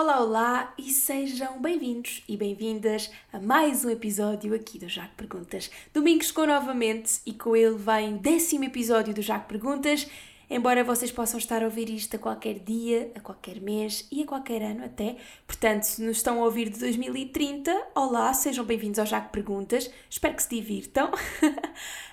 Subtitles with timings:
[0.00, 5.68] Olá, olá e sejam bem-vindos e bem-vindas a mais um episódio aqui do Jaco Perguntas.
[5.92, 10.08] Domingo chegou novamente e com ele vem décimo episódio do Jaco Perguntas.
[10.48, 14.24] Embora vocês possam estar a ouvir isto a qualquer dia, a qualquer mês e a
[14.24, 19.04] qualquer ano até, portanto, se nos estão a ouvir de 2030, olá, sejam bem-vindos ao
[19.04, 21.10] Jaco Perguntas, espero que se divirtam.
[21.10, 21.50] uh,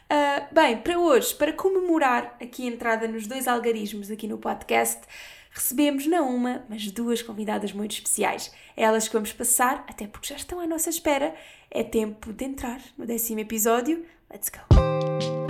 [0.52, 5.02] bem, para hoje, para comemorar aqui a entrada nos dois algarismos aqui no podcast,
[5.56, 8.52] recebemos não uma, mas duas convidadas muito especiais.
[8.76, 11.34] É elas que vamos passar, até porque já estão à nossa espera.
[11.72, 14.06] É tempo de entrar no décimo episódio.
[14.30, 15.45] Let's go!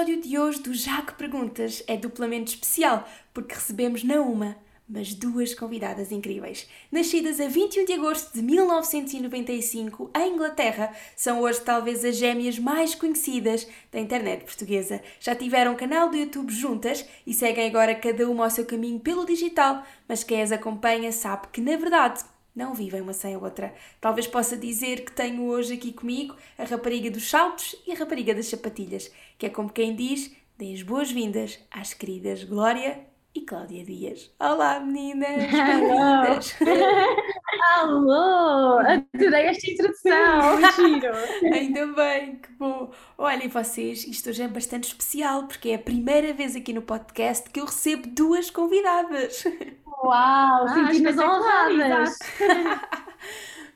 [0.00, 4.56] Episódio de hoje do Jaco Perguntas é duplamente especial porque recebemos não uma,
[4.88, 6.66] mas duas convidadas incríveis.
[6.90, 12.94] Nascidas a 21 de agosto de 1995 em Inglaterra, são hoje talvez as gêmeas mais
[12.94, 15.02] conhecidas da internet portuguesa.
[15.20, 19.26] Já tiveram canal do YouTube juntas e seguem agora cada uma ao seu caminho pelo
[19.26, 23.74] digital, mas quem as acompanha sabe que na verdade não vivem uma sem a outra.
[24.00, 28.34] Talvez possa dizer que tenho hoje aqui comigo a rapariga dos saltos e a rapariga
[28.34, 33.84] das sapatilhas, que é como quem diz, deem as boas-vindas às queridas Glória e Cláudia
[33.84, 34.30] Dias.
[34.40, 36.56] Olá meninas, bem-vindas!
[37.76, 38.78] Alô!
[38.80, 41.54] Adorei esta introdução, giro!
[41.54, 42.90] Ainda bem, que bom!
[43.16, 46.82] Olha, e vocês, isto hoje é bastante especial, porque é a primeira vez aqui no
[46.82, 49.44] podcast que eu recebo duas convidadas.
[49.86, 50.12] Uau!
[50.12, 52.18] Ah, Sentimos honradas!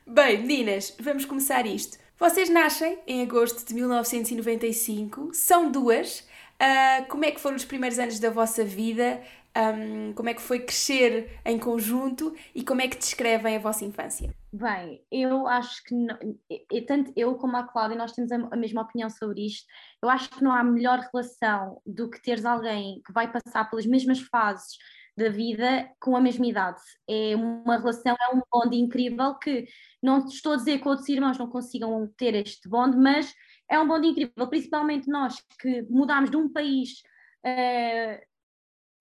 [0.05, 1.97] bem, meninas, vamos começar isto.
[2.19, 6.27] Vocês nascem em agosto de 1995, são duas.
[6.55, 9.21] Uh, como é que foram os primeiros anos da vossa vida?
[9.57, 13.85] Um, como é que foi crescer em conjunto e como é que descrevem a vossa
[13.85, 14.35] infância?
[14.51, 16.17] Bem, eu acho que não,
[16.85, 19.65] tanto eu como a Cláudia nós temos a, a, mesma opinião sobre isto.
[20.01, 23.85] Eu acho que não há melhor relação do que teres alguém que vai passar pelas
[23.85, 24.77] mesmas fases
[25.17, 26.81] da vida com a mesma idade.
[27.07, 29.65] É uma relação, é um bonde incrível que
[30.03, 33.33] não estou a dizer que outros irmãos não consigam ter este bonde, mas
[33.69, 37.01] é um bonde incrível, principalmente nós que mudámos de um país
[37.45, 38.34] uh,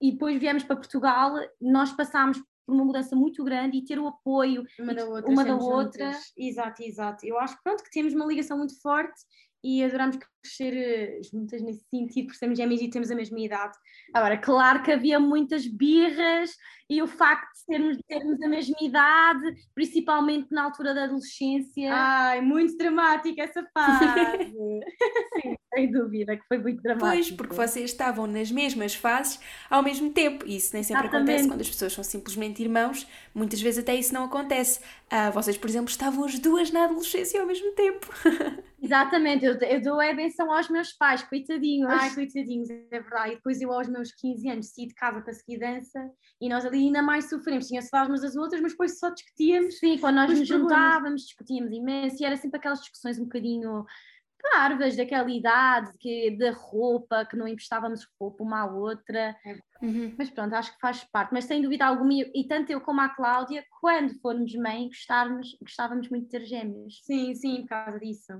[0.05, 4.07] e depois viemos para Portugal, nós passámos por uma mudança muito grande e ter o
[4.07, 6.13] apoio uma da outra, uma da outra.
[6.37, 7.27] Exato, exato.
[7.27, 9.19] Eu acho que pronto, que temos uma ligação muito forte
[9.65, 13.79] e adoramos crescer eh, juntas nesse sentido, porque somos gêmeas e temos a mesma idade.
[14.13, 16.55] Agora, claro que havia muitas birras
[16.91, 21.91] e o facto de termos, termos a mesma idade, principalmente na altura da adolescência.
[21.91, 24.05] Ai, muito dramática essa fase.
[25.41, 27.11] Sim, sem dúvida, que foi muito dramático.
[27.11, 31.31] Pois, porque vocês estavam nas mesmas fases ao mesmo tempo, e isso nem sempre Exatamente.
[31.31, 34.81] acontece quando as pessoas são simplesmente irmãos, muitas vezes até isso não acontece.
[35.11, 38.09] Ah, vocês, por exemplo, estavam as duas na adolescência ao mesmo tempo.
[38.83, 41.91] Exatamente, eu, eu dou a benção aos meus pais, coitadinhos.
[41.91, 43.33] Ai, coitadinhos, é verdade.
[43.33, 46.11] E depois eu aos meus 15 anos saí de casa para seguir dança
[46.41, 47.67] e nós ali ainda mais sofremos.
[47.67, 49.79] Tinha saudades umas das outras, mas depois só discutíamos.
[49.79, 53.87] Sim, quando nós nos juntávamos, discutíamos imenso e era sempre aquelas discussões um bocadinho
[54.50, 59.37] parvas daquela idade, que, da roupa, que não emprestávamos roupa uma à outra.
[59.44, 59.59] É.
[59.82, 60.15] Uhum.
[60.16, 61.32] Mas pronto, acho que faz parte.
[61.32, 66.09] Mas sem dúvida alguma, e tanto eu como a Cláudia, quando formos mãe, gostávamos, gostávamos
[66.09, 67.00] muito de ter gêmeos.
[67.05, 68.32] Sim, sim, por causa disso.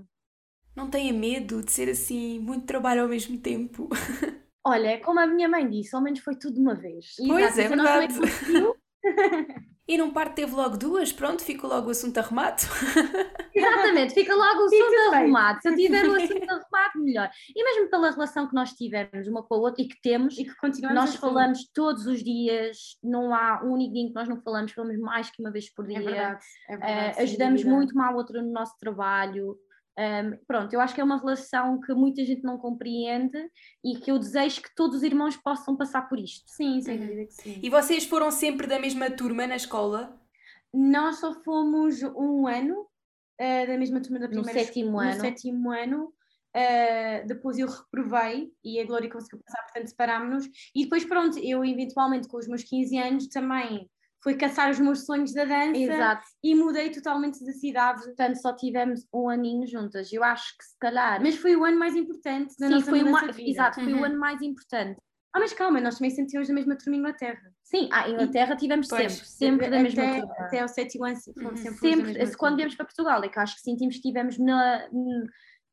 [0.77, 3.89] Não tenha medo de ser assim, muito trabalho ao mesmo tempo.
[4.67, 7.15] Olha, como a minha mãe disse, ao menos foi tudo de uma vez.
[7.27, 8.15] Pois é, verdade.
[9.87, 12.63] E num parte teve logo duas, pronto, fica logo o assunto arrumado.
[13.55, 15.63] Exatamente, fica logo o assunto arrumado.
[15.63, 17.31] Se eu tiver o assunto arrumado, melhor.
[17.55, 20.45] E mesmo pela relação que nós tivemos uma com a outra e que temos, e
[20.45, 24.41] que continuamos nós falamos todos os dias, não há um único dia que nós não
[24.41, 25.99] falamos, falamos mais que uma vez por é dia.
[25.99, 29.57] É verdade, é verdade, uh, ajudamos muito uma à outra no nosso trabalho.
[29.97, 33.39] Um, pronto, eu acho que é uma relação que muita gente não compreende
[33.85, 36.45] e que eu desejo que todos os irmãos possam passar por isto.
[36.49, 37.07] Sim, sem uhum.
[37.07, 37.61] dúvida que sim.
[37.63, 40.21] E vocês foram sempre da mesma turma na escola?
[40.73, 42.87] Nós só fomos um ano
[43.41, 45.15] uh, da mesma turma da primeira No sétimo ano.
[45.15, 46.13] No sétimo ano.
[46.57, 50.47] Uh, depois eu reprovei e a Glória conseguiu passar, portanto separámos-nos.
[50.75, 53.91] E depois, pronto, eu eventualmente com os meus 15 anos também
[54.25, 56.27] foi caçar os meus sonhos da dança Exato.
[56.43, 58.03] e mudei totalmente de cidade.
[58.05, 60.11] Portanto, só tivemos um aninho juntas.
[60.11, 61.21] Eu acho que se calhar.
[61.21, 63.21] Mas foi o ano mais importante da Sim, nossa foi uma...
[63.33, 63.51] vida.
[63.51, 64.01] Exato, foi uhum.
[64.01, 64.99] o ano mais importante.
[65.35, 67.53] Ah, mas calma, nós também sentimos da mesma turma em Inglaterra.
[67.65, 70.35] Sim, a Inglaterra tivemos pois, sempre, sempre da mesma até, turma.
[70.39, 71.57] Até ao sétimo ano, uhum.
[71.57, 74.89] sempre, sempre quando viemos para Portugal, é que acho que sentimos que estivemos na,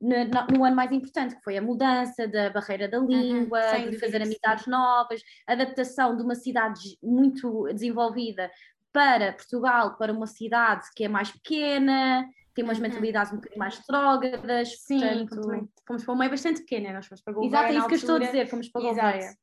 [0.02, 3.92] no, no, ano mais importante, que foi a mudança da barreira da uhum, língua, uhum,
[3.92, 8.50] de fazer amizades novas, adaptação de uma cidade muito desenvolvida
[8.92, 12.84] para Portugal, para uma cidade que é mais pequena, tem umas uhum.
[12.84, 14.76] mentalidades um bocadinho mais trógadas.
[14.80, 15.70] Sim, portanto...
[15.88, 17.60] fomos para uma meio bastante pequena, nós fomos para Gouveia.
[17.60, 19.36] Exato, é isso que eu estou a dizer, fomos para Gouveia.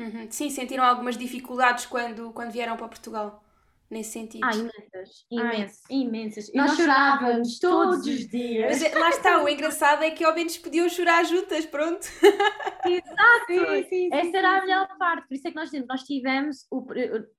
[0.00, 0.26] Uhum.
[0.30, 3.44] Sim, sentiram algumas dificuldades quando, quando vieram para Portugal
[3.90, 4.44] nesse sentido.
[4.44, 5.82] Ah, imensas, imensas.
[5.90, 6.52] Ai, imensas.
[6.54, 8.66] Nós, nós chorávamos todos os dias.
[8.70, 12.06] Mas é, lá está, o engraçado é que ao menos podiam chorar juntas, pronto.
[12.86, 16.02] Exato, sim, sim, essa sim, era a melhor parte, por isso é que nós, nós
[16.04, 16.86] tivemos, o,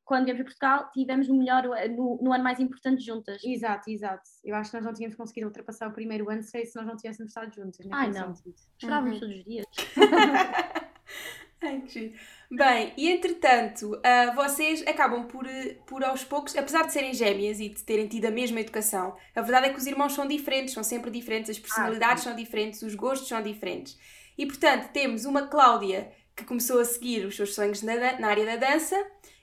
[0.05, 3.41] quando viemos para Portugal, tivemos o melhor, no, no, ano mais importante juntas.
[3.43, 4.21] Exato, exato.
[4.43, 7.31] Eu acho que nós não tínhamos conseguido ultrapassar o primeiro ano se nós não tivéssemos
[7.31, 7.87] estado juntas.
[7.91, 8.35] Ai não,
[8.77, 9.19] chorávamos uhum.
[9.21, 9.65] todos os dias.
[11.61, 12.13] Ai, que giro.
[12.49, 15.45] Bem, e entretanto, uh, vocês acabam por,
[15.85, 19.41] por aos poucos, apesar de serem gêmeas e de terem tido a mesma educação, a
[19.41, 22.81] verdade é que os irmãos são diferentes, são sempre diferentes, as personalidades ah, são diferentes,
[22.81, 23.97] os gostos são diferentes.
[24.37, 28.45] E portanto, temos uma Cláudia que começou a seguir os seus sonhos na, na área
[28.45, 28.95] da dança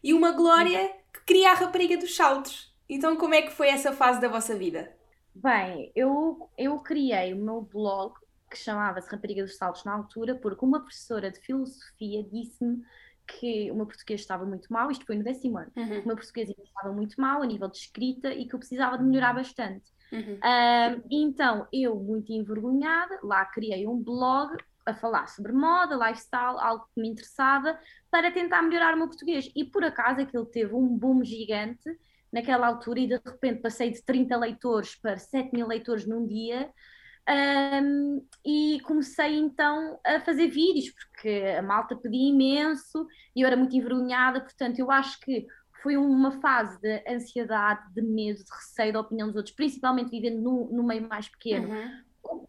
[0.03, 2.75] e uma Glória que queria a rapariga dos saltos.
[2.88, 4.93] Então, como é que foi essa fase da vossa vida?
[5.35, 8.14] Bem, eu, eu criei o meu blog
[8.49, 12.83] que chamava-se Rapariga dos Saltos na altura, porque uma professora de filosofia disse-me
[13.27, 16.00] que o meu português estava muito mal, isto foi no décimo ano, uhum.
[16.00, 19.05] o meu português estava muito mal a nível de escrita e que eu precisava de
[19.05, 19.93] melhorar bastante.
[20.11, 20.37] Uhum.
[20.37, 24.56] Um, então, eu, muito envergonhada, lá criei um blog
[24.87, 27.79] a falar sobre moda, lifestyle, algo que me interessava,
[28.11, 29.50] para tentar melhorar o meu português.
[29.55, 31.91] E por acaso aquilo teve um boom gigante
[32.33, 36.71] naquela altura e de repente passei de 30 leitores para 7 mil leitores num dia
[37.28, 41.28] um, e comecei então a fazer vídeos, porque
[41.58, 45.46] a malta pedia imenso e eu era muito envergonhada, portanto, eu acho que
[45.82, 50.40] foi uma fase de ansiedade, de medo, de receio da opinião dos outros, principalmente vivendo
[50.40, 51.69] no, no meio mais pequeno.
[51.69, 52.46] Uhum.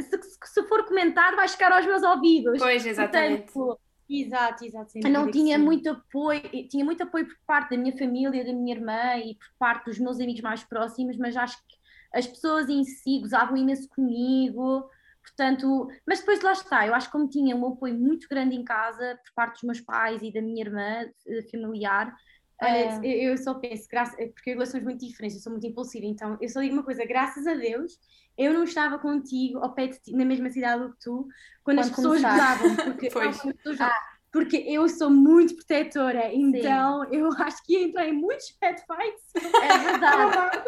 [0.00, 2.58] Se, se, for comentar, vai chegar aos meus ouvidos.
[2.58, 3.52] Pois, exatamente.
[3.52, 4.92] Portanto, Exato, exato.
[5.10, 9.16] Não tinha muito apoio, tinha muito apoio por parte da minha família, da minha irmã
[9.16, 11.75] e por parte dos meus amigos mais próximos, mas acho que
[12.16, 14.88] as pessoas em si gozavam imenso comigo,
[15.22, 18.64] portanto, mas depois lá está, eu acho que como tinha um apoio muito grande em
[18.64, 22.14] casa, por parte dos meus pais e da minha irmã eh, familiar,
[22.62, 23.04] Olha, uh...
[23.04, 26.62] eu só penso, graças, porque relações muito diferentes, eu sou muito impulsiva, então eu só
[26.62, 27.98] digo uma coisa, graças a Deus,
[28.38, 31.28] eu não estava contigo ao pé de ti, na mesma cidade que tu,
[31.62, 33.10] quando, quando as pessoas gozavam, porque
[33.78, 37.16] ah porque eu sou muito protetora, então Sim.
[37.16, 39.54] eu acho que entrei em muitos pet fights.
[39.62, 40.62] É verdade.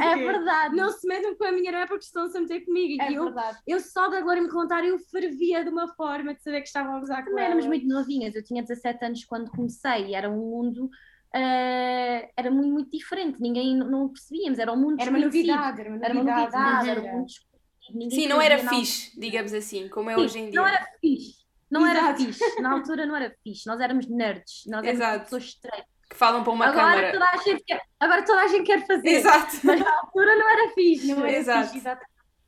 [0.00, 0.76] É verdade.
[0.76, 3.02] Não se metam com a minha irmã porque estão -se a meter comigo.
[3.02, 3.58] É e eu, verdade.
[3.66, 6.96] Eu só da Glória me contar, eu fervia de uma forma de saber que estavam
[6.96, 7.42] a gozar com ela.
[7.42, 10.90] éramos muito novinhas, eu tinha 17 anos quando comecei e era um mundo.
[11.28, 15.90] Uh, era muito, muito diferente, ninguém não percebíamos, era um mundo era uma novidade, era
[15.90, 17.32] uma novidade, era, uma novidade, era um mundo
[18.10, 20.60] Sim, não era fixe, digamos assim, como é Sim, hoje em dia.
[20.60, 21.34] Não era fixe,
[21.70, 21.98] não Exato.
[21.98, 25.24] era fixe, na altura não era fixe, nós éramos nerds, nós éramos Exato.
[25.24, 25.86] pessoas estranhas.
[26.08, 27.12] Que falam para uma agora câmara.
[27.12, 29.08] Toda a gente quer, agora toda a gente quer fazer.
[29.08, 29.56] Exato.
[29.62, 31.14] Mas na altura não era fixe.
[31.14, 31.72] Não era Exato.
[31.72, 31.86] fixe,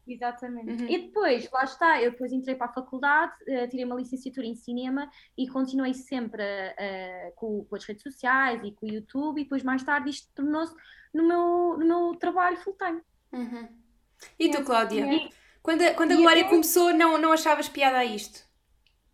[0.07, 0.83] exatamente.
[0.83, 0.89] Uhum.
[0.89, 4.55] E depois, lá está, eu depois entrei para a faculdade, uh, tirei uma licenciatura em
[4.55, 9.45] cinema e continuei sempre uh, com, com, as redes sociais e com o YouTube e
[9.45, 10.75] depois mais tarde isto tornou-se
[11.13, 13.01] no meu, no meu trabalho full-time.
[13.33, 13.69] Uhum.
[14.39, 15.07] E tu, Cláudia?
[15.63, 16.49] Quando, a, quando a Glória eu...
[16.49, 18.50] começou, não, não achavas piada a isto?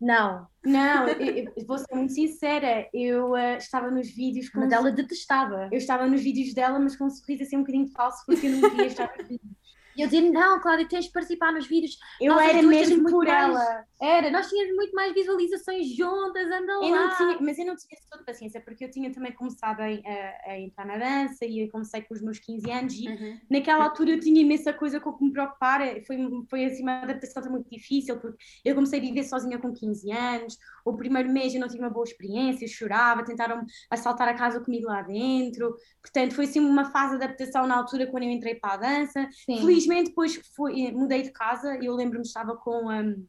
[0.00, 4.50] Não, não, eu, eu vou ser muito sincera, eu uh, estava nos vídeos.
[4.54, 5.68] Mas ela detestava.
[5.72, 8.50] Eu estava nos vídeos dela, mas com um sorriso assim um bocadinho falso, porque eu
[8.50, 9.55] não queria estar nos vídeos.
[9.96, 11.98] E eu dizia, não, Cláudia, tens de participar nos vídeos.
[12.20, 13.50] Eu era mesmo por mais...
[13.50, 13.84] ela.
[14.00, 17.16] Era, nós tínhamos muito mais visualizações juntas, anda eu lá.
[17.16, 20.60] Tinha, mas eu não tinha toda paciência, porque eu tinha também começado a, a, a,
[20.60, 23.40] entrar na dança e eu comecei com os meus 15 anos e uhum.
[23.50, 25.80] naquela altura eu tinha imensa coisa com que me preocupar.
[26.06, 26.16] Foi,
[26.50, 30.58] foi assim uma adaptação muito difícil, porque eu comecei a viver sozinha com 15 anos.
[30.86, 34.86] O primeiro mês eu não tive uma boa experiência, chorava, tentaram assaltar a casa comigo
[34.86, 35.74] lá dentro.
[36.00, 39.28] Portanto, foi assim uma fase de adaptação na altura quando eu entrei para a dança.
[39.44, 39.58] Sim.
[39.58, 42.90] Felizmente, depois foi, mudei de casa eu lembro-me estava com.
[42.90, 43.26] Um,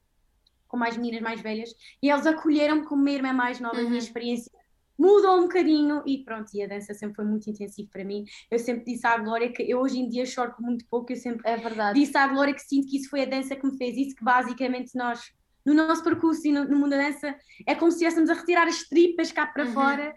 [0.68, 1.74] com mais meninas mais velhas,
[2.04, 3.84] e eles acolheram-me como uma irmã mais nova, uhum.
[3.84, 4.06] a minha uhum.
[4.06, 4.52] experiência
[4.98, 8.26] mudou um bocadinho e pronto, e a dança sempre foi muito intensiva para mim.
[8.50, 11.48] Eu sempre disse à Glória que eu hoje em dia choro muito pouco, eu sempre
[11.48, 14.16] é disse à Glória que sinto que isso foi a dança que me fez isso,
[14.16, 15.32] que basicamente nós,
[15.67, 18.67] no nosso percurso e no, no mundo da dança, é como se estivéssemos a retirar
[18.67, 19.74] as tripas cá para uhum.
[19.74, 20.15] fora.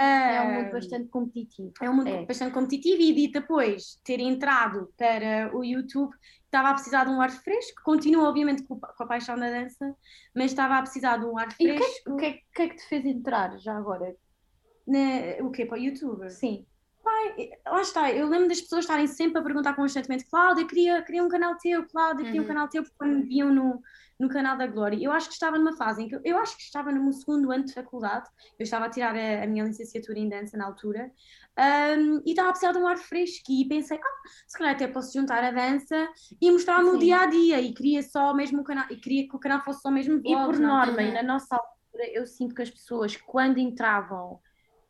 [0.00, 1.72] É um mundo bastante competitivo.
[1.80, 2.24] É um mundo é.
[2.24, 6.14] bastante competitivo e depois ter entrado para o YouTube
[6.44, 9.94] estava a precisar de um ar fresco, continuo obviamente com, a paixão da dança,
[10.34, 12.10] mas estava a precisar de um ar fresco.
[12.10, 14.14] E o que, é, que, é, que, é que te fez entrar já agora?
[14.86, 15.66] Na, o quê?
[15.66, 16.30] Para o YouTube?
[16.30, 16.64] Sim.
[17.08, 21.24] Pai, lá está, eu lembro das pessoas estarem sempre a perguntar constantemente: Cláudia, queria, queria
[21.24, 22.44] um canal teu, Cláudia, queria uhum.
[22.44, 23.80] um canal teu, porque quando me viam no,
[24.20, 24.98] no canal da Glória.
[25.00, 27.50] Eu acho que estava numa fase em que eu acho que estava no meu segundo
[27.50, 31.10] ano de faculdade, eu estava a tirar a, a minha licenciatura em dança na altura,
[31.98, 34.86] um, e estava a precisar de um ar fresco e pensei, ah, se calhar até
[34.86, 38.60] posso juntar a dança e mostrar o meu dia a dia e queria só mesmo
[38.60, 41.10] o canal, e queria que o canal fosse só mesmo vlog, E por norma, e
[41.10, 44.38] na nossa altura, eu sinto que as pessoas quando entravam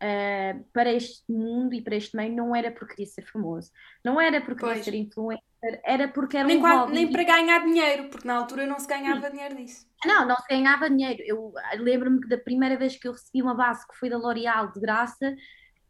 [0.00, 3.72] Uh, para este mundo e para este meio não era porque queria ser famoso,
[4.04, 5.42] não era porque queria ser influencer,
[5.84, 6.92] era porque era nem um hobby.
[6.92, 9.32] Nem para ganhar dinheiro, porque na altura não se ganhava Sim.
[9.32, 9.86] dinheiro disso.
[10.04, 11.20] Não, não se ganhava dinheiro.
[11.26, 14.70] Eu lembro-me que da primeira vez que eu recebi uma base que foi da L'Oréal
[14.70, 15.34] de graça,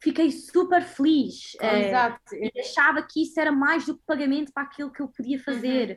[0.01, 1.55] fiquei super feliz.
[1.61, 2.35] Uh, Exato.
[2.35, 5.91] E achava que isso era mais do que pagamento para aquilo que eu podia fazer.
[5.91, 5.97] Uhum.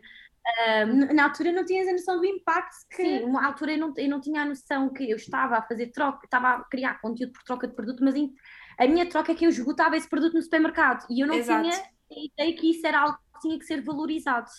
[0.88, 3.04] Um, na altura não tinhas a noção do impacto que.
[3.04, 5.92] Sim, na altura eu não, eu não tinha a noção que eu estava a fazer
[5.92, 8.16] troca, estava a criar conteúdo por troca de produto, mas
[8.78, 11.70] a minha troca é que eu esgotava esse produto no supermercado e eu não Exato.
[11.70, 14.50] tinha ideia que isso era algo que tinha que ser valorizado.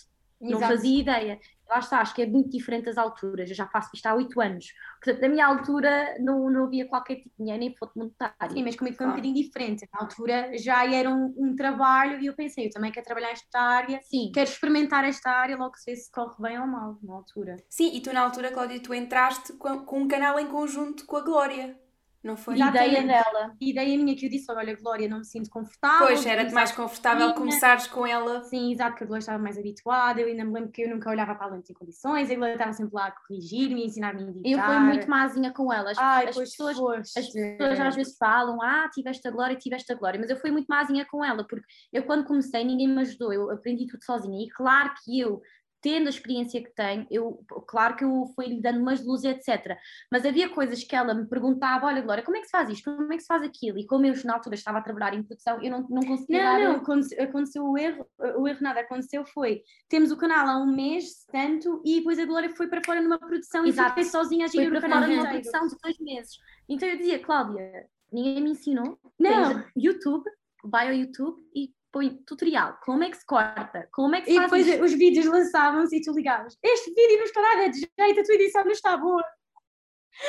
[0.43, 0.61] Exato.
[0.61, 1.39] Não fazia ideia.
[1.69, 3.49] Lá está, acho que é muito diferente das alturas.
[3.49, 4.67] Eu já faço isto há oito anos.
[5.01, 8.51] Portanto, na minha altura não, não havia qualquer tipo de dinheiro, nem foto monetário.
[8.51, 9.87] Sim, mas comigo foi um bocadinho diferente.
[9.93, 13.59] Na altura já era um, um, trabalho e eu pensei, eu também quero trabalhar esta
[13.59, 14.31] área, Sim.
[14.33, 17.55] quero experimentar esta área, logo se vê se corre bem ou mal, na altura.
[17.69, 21.17] Sim, e tu na altura, Cláudia, tu entraste com, com um canal em conjunto com
[21.17, 21.79] a Glória.
[22.23, 22.61] Não foi?
[22.61, 23.53] A ideia dela.
[23.59, 26.07] Ideia minha que eu disse, olha, Glória, não me sinto confortável.
[26.07, 28.43] Pois, era-te mais confortável começares com ela.
[28.45, 30.21] Sim, exato, que a Glória estava mais habituada.
[30.21, 32.53] Eu ainda me lembro que eu nunca olhava para a lente em condições, a Glória
[32.53, 34.49] estava sempre lá a corrigir-me, a ensinar-me a editar.
[34.49, 35.97] Eu fui muito mazinha com elas.
[35.97, 37.19] Ai, as, pessoas, foste.
[37.19, 40.49] as pessoas às vezes falam, ah, tiveste a Glória, tiveste a Glória, mas eu fui
[40.49, 44.45] muito mazinha com ela, porque eu quando comecei ninguém me ajudou, eu aprendi tudo sozinha.
[44.45, 45.41] E claro que eu
[45.83, 49.77] tendo a experiência que tenho, eu, claro que eu fui lhe dando umas luzes, etc.
[50.09, 52.85] Mas havia coisas que ela me perguntava: olha, Glória, como é que se faz isto?
[52.85, 53.77] Como é que se faz aquilo?
[53.77, 56.43] E como eu na altura estava a trabalhar em produção, eu não, não conseguia.
[56.43, 56.63] Não, dar...
[56.63, 60.73] não, aconteceu, aconteceu o erro, o erro nada aconteceu foi: temos o canal há um
[60.73, 63.87] mês, tanto, e depois a Glória foi para fora numa produção Exato.
[63.87, 66.37] e fiquei sozinha a gerir o canal numa produção de dois meses.
[66.69, 68.97] Então eu dizia, Cláudia, ninguém me ensinou.
[69.19, 69.65] Não.
[69.75, 70.23] YouTube,
[70.63, 74.33] vai ao YouTube e põe tutorial, como é que se corta, como é que se
[74.33, 74.67] e faz.
[74.67, 76.57] E depois os vídeos lançavam-se e tu ligavas.
[76.61, 79.23] Este vídeo não está nada de jeito, a tua edição não está boa.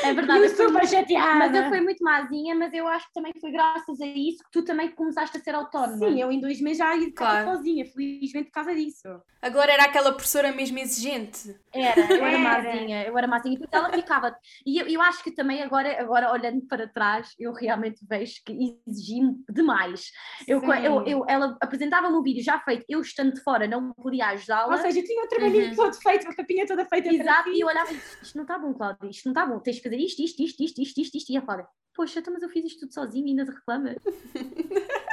[0.02, 1.38] É verdade, eu super chateada.
[1.38, 4.50] Mas eu fui muito mazinha, mas eu acho que também foi graças a isso que
[4.50, 6.08] tu também começaste a ser autónoma.
[6.08, 7.52] Sim, eu em dois meses já ia claro.
[7.52, 9.08] sozinha, felizmente por causa disso.
[9.40, 11.54] Agora era aquela professora mesmo exigente.
[11.72, 12.38] Era, eu era, era.
[12.38, 14.34] mazinha, eu era mazinha, porque ela ficava.
[14.66, 18.78] E eu, eu acho que também agora, agora olhando para trás, eu realmente vejo que
[18.86, 20.10] exigi demais.
[20.48, 24.28] Eu, eu, eu, ela apresentava-me um vídeo já feito, eu estando de fora, não podia
[24.28, 24.72] ajudá-la.
[24.72, 25.76] Ou seja, eu tinha o trabalhinho uhum.
[25.76, 27.08] todo feito, a capinha toda feita.
[27.12, 29.58] Exato, e eu olhava e disse, isto não está bom, Cláudia, isto não está bom,
[29.74, 31.32] tens de fazer isto, isto, isto, isto, isto, isto, isto.
[31.32, 33.96] E a Cláudia, poxa, então, mas eu fiz isto tudo sozinho e ainda reclama.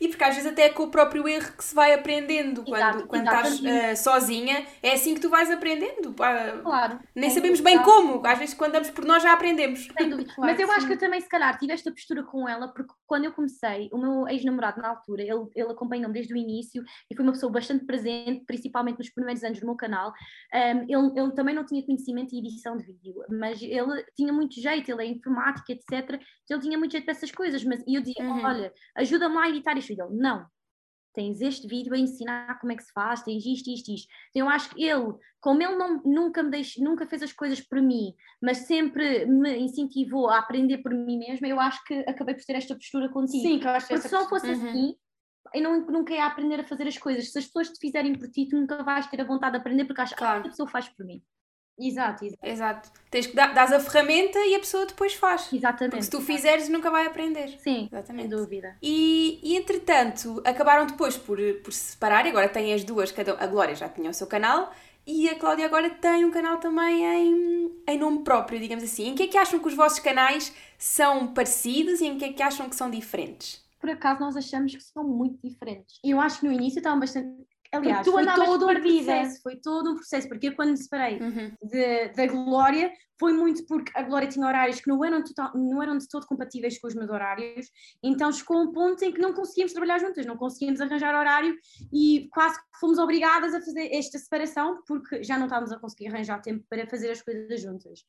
[0.00, 2.64] E porque às vezes até é com o próprio erro que se vai aprendendo.
[2.66, 6.10] Exato, quando, quando estás uh, sozinha, é assim que tu vais aprendendo.
[6.10, 6.98] Uh, claro.
[7.14, 8.26] Nem sabemos bem como.
[8.26, 9.86] Às vezes quando damos por nós já aprendemos.
[9.86, 10.30] Dúvida.
[10.40, 10.72] Claro, Mas eu sim.
[10.74, 13.88] acho que eu também, se calhar, tive esta postura com ela, porque quando eu comecei,
[13.92, 17.52] o meu ex-namorado na altura, ele, ele acompanhou-me desde o início e foi uma pessoa
[17.52, 20.12] bastante presente, principalmente nos primeiros anos do meu canal.
[20.54, 24.60] Um, ele, ele também não tinha conhecimento em edição de vídeo, mas ele tinha muito
[24.60, 26.20] jeito, ele é informática, etc.
[26.44, 27.62] Então ele tinha muito jeito para essas coisas.
[27.64, 28.44] Mas eu dizia: uhum.
[28.44, 30.46] olha, ajuda-me lá a editar isto Ele, não,
[31.14, 34.08] tens este vídeo a ensinar como é que se faz, tens isto, isto, isto.
[34.30, 37.60] Então, eu acho que ele, como ele não, nunca me deixe, nunca fez as coisas
[37.60, 42.34] por mim, mas sempre me incentivou a aprender por mim mesma, eu acho que acabei
[42.34, 43.42] por ter esta postura contigo.
[43.42, 44.68] Sim, que eu acho que Porque se não fosse uhum.
[44.68, 44.94] assim,
[45.54, 47.32] eu não, nunca ia aprender a fazer as coisas.
[47.32, 49.84] Se as pessoas te fizerem por ti, tu nunca vais ter a vontade de aprender
[49.84, 50.40] porque acho que claro.
[50.40, 51.22] a pessoa faz por mim.
[51.80, 52.46] Exato, exato.
[52.46, 52.90] exato.
[53.10, 55.52] Tens que dar a ferramenta e a pessoa depois faz.
[55.52, 55.90] Exatamente.
[55.90, 57.58] Porque se tu fizeres, nunca vai aprender.
[57.58, 58.28] Sim, Exatamente.
[58.28, 58.76] sem dúvida.
[58.82, 63.42] E, e entretanto, acabaram depois por, por se separar, e agora têm as duas, cada,
[63.42, 64.72] a Glória já tinha o seu canal,
[65.06, 69.08] e a Cláudia agora tem um canal também em, em nome próprio, digamos assim.
[69.08, 72.32] Em que é que acham que os vossos canais são parecidos e em que é
[72.32, 73.64] que acham que são diferentes?
[73.80, 75.98] Por acaso nós achamos que são muito diferentes.
[76.04, 77.28] Eu acho que no início estavam bastante
[77.72, 81.52] Aliás, foi todo um processo, foi todo um processo, porque eu quando me separei uhum.
[82.16, 85.98] da Glória foi muito porque a Glória tinha horários que não eram, total, não eram
[85.98, 87.66] de todo compatíveis com os meus horários,
[88.02, 91.54] então chegou um ponto em que não conseguíamos trabalhar juntas, não conseguíamos arranjar horário
[91.92, 96.40] e quase fomos obrigadas a fazer esta separação porque já não estávamos a conseguir arranjar
[96.40, 98.00] tempo para fazer as coisas juntas.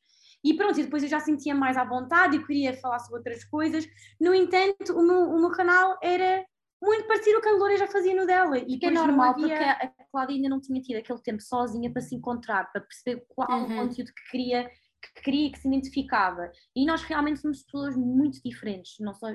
[0.42, 3.44] E pronto, e depois eu já sentia mais à vontade e queria falar sobre outras
[3.44, 3.86] coisas.
[4.18, 6.42] No entanto, o meu, o meu canal era
[6.82, 8.58] muito parecido o que a Glória já fazia no dela.
[8.58, 9.46] E que é normal, havia...
[9.46, 13.24] porque a Cláudia ainda não tinha tido aquele tempo sozinha para se encontrar, para perceber
[13.28, 13.64] qual uhum.
[13.64, 16.50] o conteúdo que queria, que queria que se identificava.
[16.74, 18.96] E nós realmente somos pessoas muito diferentes.
[18.98, 19.28] Não só,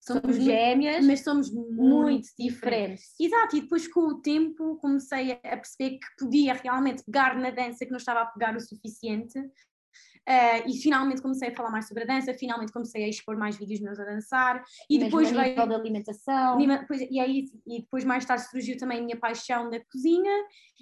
[0.00, 3.14] somos, somos gêmeas, mas somos muito, muito diferentes.
[3.16, 3.20] diferentes.
[3.20, 7.84] Exato, e depois com o tempo comecei a perceber que podia realmente pegar na dança
[7.84, 9.38] que não estava a pegar o suficiente
[10.28, 13.56] Uh, e finalmente comecei a falar mais sobre a dança, finalmente comecei a expor mais
[13.56, 14.62] vídeos meus a dançar.
[14.88, 16.58] E Mesmo depois veio da alimentação.
[16.58, 20.32] Depois, e, aí, e depois mais tarde surgiu também a minha paixão da cozinha.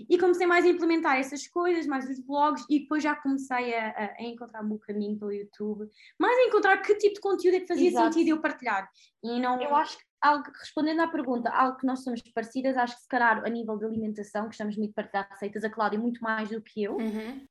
[0.09, 4.15] E comecei mais a implementar essas coisas, mais os vlogs e depois já comecei a,
[4.19, 7.61] a encontrar o meu caminho pelo YouTube, mais a encontrar que tipo de conteúdo é
[7.61, 8.13] que fazia Exato.
[8.13, 8.89] sentido eu partilhar.
[9.23, 9.61] E não...
[9.61, 13.09] Eu acho que algo, respondendo à pergunta, algo que nós somos parecidas, acho que se
[13.09, 16.61] calhar a nível de alimentação, que estamos muito de receitas, a Cláudia muito mais do
[16.61, 17.47] que eu, uhum.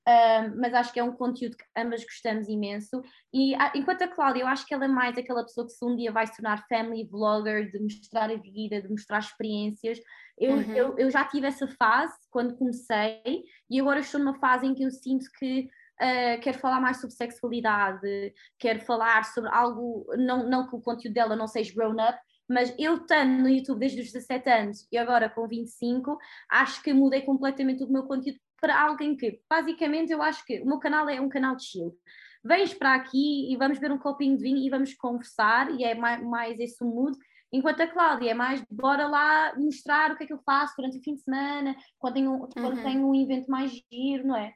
[0.60, 3.02] mas acho que é um conteúdo que ambas gostamos imenso.
[3.34, 5.96] E enquanto a Cláudia, eu acho que ela é mais aquela pessoa que se um
[5.96, 10.00] dia vai se tornar family vlogger, de mostrar a vida, de mostrar experiências.
[10.38, 10.74] Eu, uhum.
[10.74, 14.84] eu, eu já tive essa fase quando comecei, e agora estou numa fase em que
[14.84, 15.70] eu sinto que
[16.00, 21.16] Uh, quero falar mais sobre sexualidade, quero falar sobre algo, não, não que o conteúdo
[21.16, 24.98] dela não seja grown up, mas eu estando no YouTube desde os 17 anos e
[24.98, 26.18] agora com 25,
[26.50, 30.66] acho que mudei completamente o meu conteúdo para alguém que, basicamente, eu acho que o
[30.66, 31.96] meu canal é um canal de chill.
[32.44, 35.94] Vens para aqui e vamos beber um copinho de vinho e vamos conversar, e é
[35.94, 37.18] mais, mais esse mood.
[37.52, 40.98] Enquanto a Cláudia é mais, bora lá mostrar o que é que eu faço durante
[40.98, 42.50] o fim de semana, quando tenho, uhum.
[42.50, 44.54] quando tenho um evento mais giro, não é?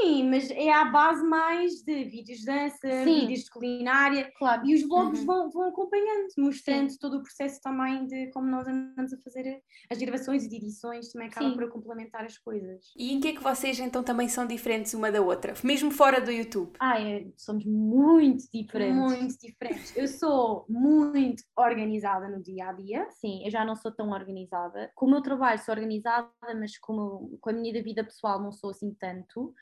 [0.00, 3.20] Sim, mas é à base mais de vídeos de dança, Sim.
[3.20, 4.32] vídeos de culinária.
[4.36, 4.66] Claro.
[4.66, 5.26] E os vlogs uhum.
[5.26, 6.98] vão, vão acompanhando, mostrando Sim.
[6.98, 11.10] todo o processo também de como nós andamos a fazer as gravações e de edições,
[11.12, 11.56] também acaba Sim.
[11.56, 12.92] por complementar as coisas.
[12.96, 16.20] E em que é que vocês então também são diferentes uma da outra, mesmo fora
[16.20, 16.72] do YouTube?
[16.78, 18.96] Ah, é, somos muito diferentes.
[18.96, 19.96] Muito diferentes.
[19.96, 23.06] Eu sou muito organizada no dia a dia.
[23.10, 24.90] Sim, eu já não sou tão organizada.
[24.94, 28.70] Com o meu trabalho sou organizada, mas com, com a minha vida pessoal não sou
[28.70, 29.54] assim tanto.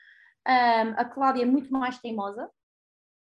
[0.47, 2.49] Um, a Cláudia é muito mais teimosa.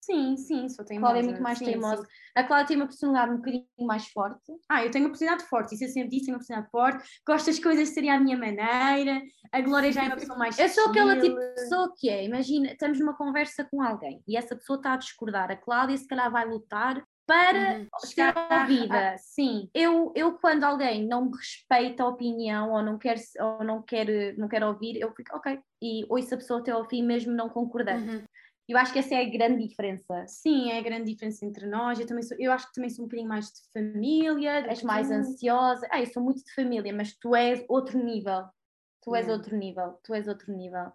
[0.03, 1.07] Sim, sim, sou teimosa.
[1.07, 2.03] A Cláudia é muito mais sim, teimosa.
[2.03, 2.09] Sim.
[2.35, 4.53] A Cláudia tem uma personalidade um bocadinho mais forte.
[4.69, 7.21] Ah, eu tenho uma personalidade forte, isso eu sempre disse, tenho uma personalidade forte.
[7.27, 9.23] Gosto das coisas de serem à minha maneira.
[9.53, 12.25] A Glória já é uma pessoa mais Eu sou aquela tipo de pessoa que é,
[12.25, 15.51] imagina, estamos numa conversa com alguém e essa pessoa está a discordar.
[15.51, 17.87] A Cláudia se calhar vai lutar para uhum.
[18.01, 19.17] ser ouvida.
[19.19, 23.81] Sim, eu, eu quando alguém não me respeita a opinião ou não quer, ou não
[23.81, 27.33] quer, não quer ouvir, eu fico ok, e ouço a pessoa até ao fim mesmo
[27.33, 28.11] não concordando.
[28.11, 28.25] Uhum.
[28.69, 30.25] Eu acho que essa é a grande diferença.
[30.27, 32.01] Sim, é a grande diferença entre nós.
[32.01, 34.67] Eu, também sou, eu acho que também sou um bocadinho mais de família.
[34.69, 35.15] És mais tu...
[35.15, 35.89] ansiosa.
[35.91, 38.45] Ah, eu sou muito de família, mas tu és outro nível.
[39.03, 39.99] Tu és outro nível.
[40.05, 40.93] Tu és outro nível.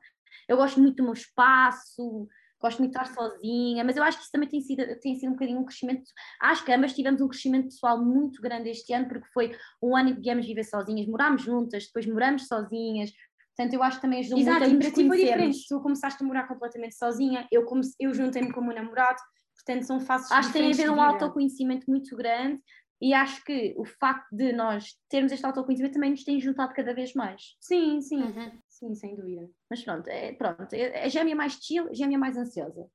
[0.48, 2.30] Eu gosto muito do meu espaço,
[2.62, 5.30] gosto muito de estar sozinha, mas eu acho que isso também tem sido, tem sido
[5.30, 6.04] um bocadinho um crescimento.
[6.42, 10.10] Acho que ambas tivemos um crescimento pessoal muito grande este ano, porque foi um ano
[10.10, 13.12] em que viemos viver sozinhas, morámos juntas, depois moramos sozinhas.
[13.56, 15.68] Portanto, eu acho que também ajudou Exato, muito a nos foi diferente.
[15.68, 19.22] Tu começaste a morar completamente sozinha, eu, comece, eu juntei-me com o meu namorado,
[19.56, 22.62] portanto, são fases Acho que tem a ver um autoconhecimento muito grande
[23.02, 26.94] e acho que o facto de nós termos este autoconhecimento também nos tem juntado cada
[26.94, 27.56] vez mais.
[27.60, 28.22] Sim, sim.
[28.22, 28.52] Uhum.
[28.76, 29.50] Sim, sem dúvida.
[29.70, 32.86] Mas pronto, é, pronto, é, é gêmea mais chill, gêmea mais ansiosa.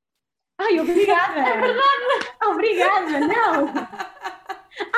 [0.58, 1.40] Ai, obrigada!
[1.40, 2.36] é verdade!
[2.46, 3.66] Obrigada, não!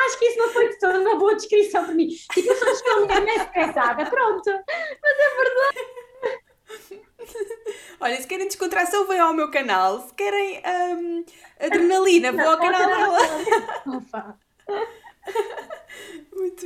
[0.05, 2.09] Acho que isso não foi de toda uma boa descrição para mim.
[2.09, 4.51] Tipo, eu sou uma mulher mais estressada, pronto.
[4.51, 7.03] Mas é verdade.
[8.01, 10.01] Olha, se querem descontração, venham ao meu canal.
[10.01, 11.25] Se querem um,
[11.61, 13.19] adrenalina, vou ao canal dela.
[13.87, 14.39] Opa.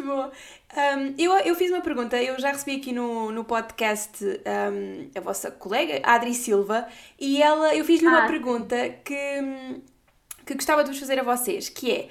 [0.07, 0.31] Bom.
[0.77, 5.21] Um, eu, eu fiz uma pergunta, eu já recebi aqui no, no podcast um, a
[5.21, 6.87] vossa colega, a Adri Silva,
[7.19, 8.11] e ela, eu fiz-lhe ah.
[8.11, 9.83] uma pergunta que,
[10.47, 12.09] que gostava de vos fazer a vocês, que é,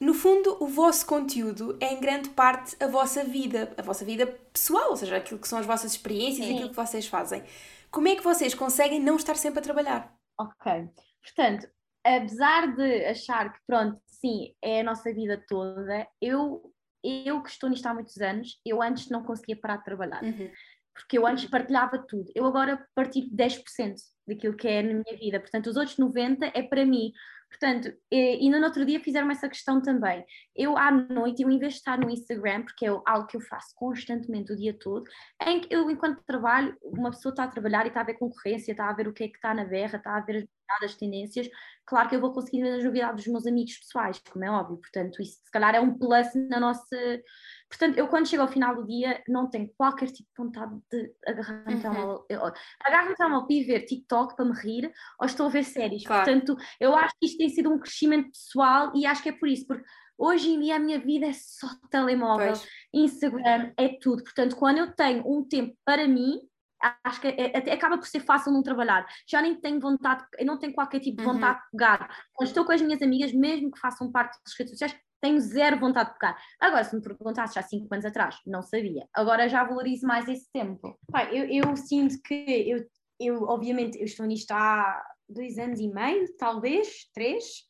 [0.00, 4.26] no fundo, o vosso conteúdo é em grande parte a vossa vida, a vossa vida
[4.52, 7.42] pessoal, ou seja, aquilo que são as vossas experiências e aquilo que vocês fazem.
[7.90, 10.14] Como é que vocês conseguem não estar sempre a trabalhar?
[10.38, 10.88] Ok,
[11.22, 11.66] portanto,
[12.04, 16.62] apesar de achar que, pronto, sim, é a nossa vida toda, eu,
[17.06, 20.22] eu que estou nisto há muitos anos, eu antes não conseguia parar de trabalhar.
[20.22, 20.50] Uhum.
[20.94, 22.32] Porque eu antes partilhava tudo.
[22.34, 23.94] Eu agora partilho 10%
[24.26, 25.38] daquilo que é na minha vida.
[25.38, 27.12] Portanto, os outros 90% é para mim.
[27.48, 30.24] Portanto, e, no outro dia fizeram essa questão também.
[30.54, 33.40] Eu à noite, eu em vez de estar no Instagram, porque é algo que eu
[33.40, 35.04] faço constantemente o dia todo,
[35.46, 38.72] em que eu, enquanto trabalho, uma pessoa está a trabalhar e está a ver concorrência,
[38.72, 40.48] está a ver o que é que está na berra, está a ver
[40.82, 41.48] as tendências,
[41.84, 44.78] claro que eu vou conseguir ver as novidades dos meus amigos pessoais, como é óbvio.
[44.78, 46.96] Portanto, isso se calhar é um plus na nossa.
[47.68, 51.12] Portanto, eu quando chego ao final do dia não tenho qualquer tipo de vontade de
[51.26, 51.80] agarrar uhum.
[51.80, 52.26] telemóvel.
[52.84, 56.04] Agarro no telemóvel para ir ver TikTok para me rir ou estou a ver séries.
[56.04, 56.24] Claro.
[56.24, 59.48] Portanto, eu acho que isto tem sido um crescimento pessoal e acho que é por
[59.48, 59.84] isso, porque
[60.18, 62.68] hoje em dia a minha vida é só telemóvel, pois.
[62.92, 64.22] Instagram, é tudo.
[64.22, 66.40] Portanto, quando eu tenho um tempo para mim,
[67.04, 69.06] acho que é, é, acaba por ser fácil não trabalhar.
[69.28, 71.34] Já nem tenho vontade, eu não tenho qualquer tipo de uhum.
[71.34, 71.64] vontade uhum.
[71.64, 72.24] de pegar.
[72.34, 75.78] Quando estou com as minhas amigas, mesmo que façam parte das redes sociais, tenho zero
[75.78, 76.36] vontade de tocar.
[76.60, 79.06] Agora, se me perguntasses há cinco anos atrás, não sabia.
[79.14, 80.98] Agora já valorizo mais esse tempo.
[81.10, 82.86] Pai, eu, eu sinto que eu,
[83.18, 87.65] eu, obviamente, eu estou nisto há dois anos e meio, talvez, três,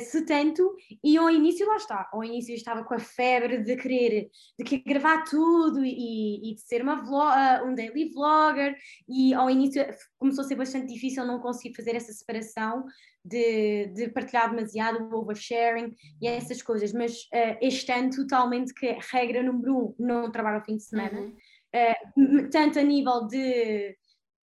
[0.00, 3.76] se tanto, e ao início lá está, ao início eu estava com a febre de
[3.76, 8.76] querer, de querer gravar tudo e, e de ser uma vlog, eh, um daily vlogger,
[9.08, 9.84] e ao início
[10.18, 12.84] começou a ser bastante difícil não conseguir fazer essa separação
[13.24, 18.86] de, de partilhar demasiado, o oversharing e essas coisas, mas uh, este ano totalmente que
[18.86, 22.40] é regra número um, não trabalho ao fim de semana, uhum.
[22.42, 23.96] uh, tanto a nível de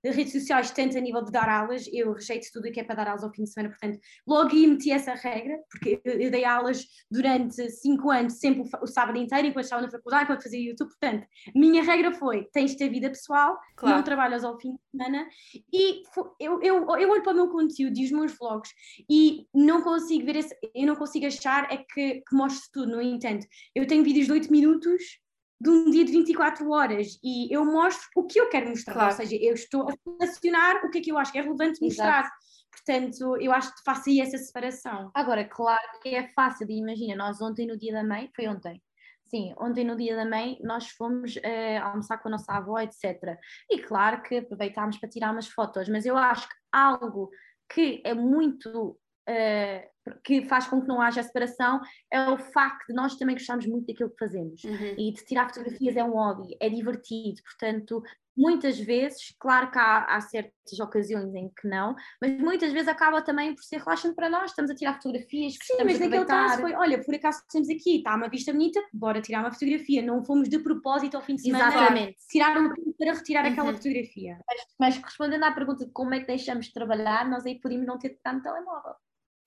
[0.03, 2.95] redes sociais, tanto a nível de dar aulas, eu rejeito tudo o que é para
[2.95, 6.43] dar aulas ao fim de semana, portanto, logo aí meti essa regra, porque eu, dei
[6.43, 10.59] aulas durante cinco anos, sempre o, o, sábado inteiro, enquanto estava na faculdade, enquanto fazia
[10.59, 13.97] YouTube, portanto, minha regra foi, tens de ter vida pessoal, claro.
[13.97, 15.27] não trabalhas ao fim de semana,
[15.71, 16.01] e
[16.39, 18.71] eu, eu, eu olho para o meu conteúdo e os meus vlogs,
[19.09, 23.01] e não consigo ver, esse, eu não consigo achar é que, que mostre tudo, no
[23.01, 25.21] entanto, eu tenho vídeos de 8 minutos,
[25.61, 29.09] de um dia de 24 horas e eu mostro o que eu quero mostrar, claro.
[29.11, 31.79] ou seja, eu estou a selecionar o que é que eu acho que é relevante
[31.79, 32.21] mostrar.
[32.21, 32.35] Exato.
[32.71, 35.11] Portanto, eu acho que faço aí essa separação.
[35.13, 38.81] Agora, claro que é fácil, imagina, nós ontem no dia da mãe, foi ontem,
[39.27, 43.37] Sim, ontem no dia da mãe nós fomos uh, almoçar com a nossa avó, etc.
[43.69, 47.29] E claro que aproveitámos para tirar umas fotos, mas eu acho que algo
[47.73, 48.99] que é muito
[49.31, 51.79] uh, que faz com que não haja separação
[52.11, 54.95] é o facto de nós também gostarmos muito daquilo que fazemos uhum.
[54.97, 58.03] e de tirar fotografias é um hobby, é divertido, portanto
[58.35, 63.21] muitas vezes, claro que há, há, certas ocasiões em que não, mas muitas vezes acaba
[63.21, 66.73] também por ser relaxante para nós, estamos a tirar fotografias, Sim, mas naquele caso foi,
[66.73, 70.49] olha, por acaso estamos aqui, está uma vista bonita, bora tirar uma fotografia, não fomos
[70.49, 72.17] de propósito ao fim de semana Exatamente.
[72.29, 73.51] tirar um tempo para retirar uhum.
[73.51, 74.39] aquela fotografia.
[74.47, 77.85] Mas, mas respondendo à pergunta de como é que deixamos de trabalhar, nós aí podíamos
[77.85, 78.93] não ter no telemóvel.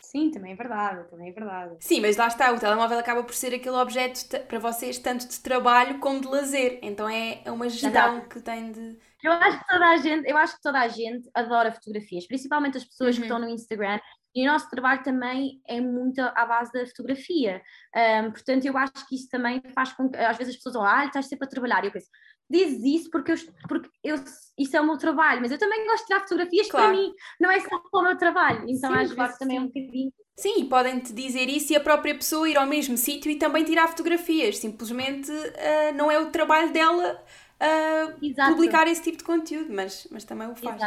[0.00, 1.76] Sim, também é verdade, também é verdade.
[1.80, 5.40] Sim, mas lá está, o telemóvel acaba por ser aquele objeto para vocês tanto de
[5.40, 8.98] trabalho como de lazer, então é, é uma gestão que tem de...
[9.22, 12.76] Eu acho que toda a gente, eu acho que toda a gente adora fotografias, principalmente
[12.76, 13.22] as pessoas uhum.
[13.22, 13.98] que estão no Instagram,
[14.34, 17.62] e o nosso trabalho também é muito à base da fotografia.
[17.94, 21.04] Um, portanto, eu acho que isso também faz com que às vezes as pessoas, ah,
[21.04, 21.84] estás sempre a trabalhar.
[21.84, 22.08] E eu penso,
[22.48, 23.36] diz isso porque, eu,
[23.68, 24.16] porque eu,
[24.58, 26.88] isso é o meu trabalho, mas eu também gosto de tirar fotografias claro.
[26.88, 28.64] para mim, não é só para o meu trabalho.
[28.68, 29.62] Então, sim, às vezes também sim.
[29.62, 30.12] é um bocadinho.
[30.36, 33.64] Sim, e podem-te dizer isso e a própria pessoa ir ao mesmo sítio e também
[33.64, 34.58] tirar fotografias.
[34.58, 37.22] Simplesmente uh, não é o trabalho dela
[37.60, 40.80] uh, publicar esse tipo de conteúdo, mas, mas também o faz.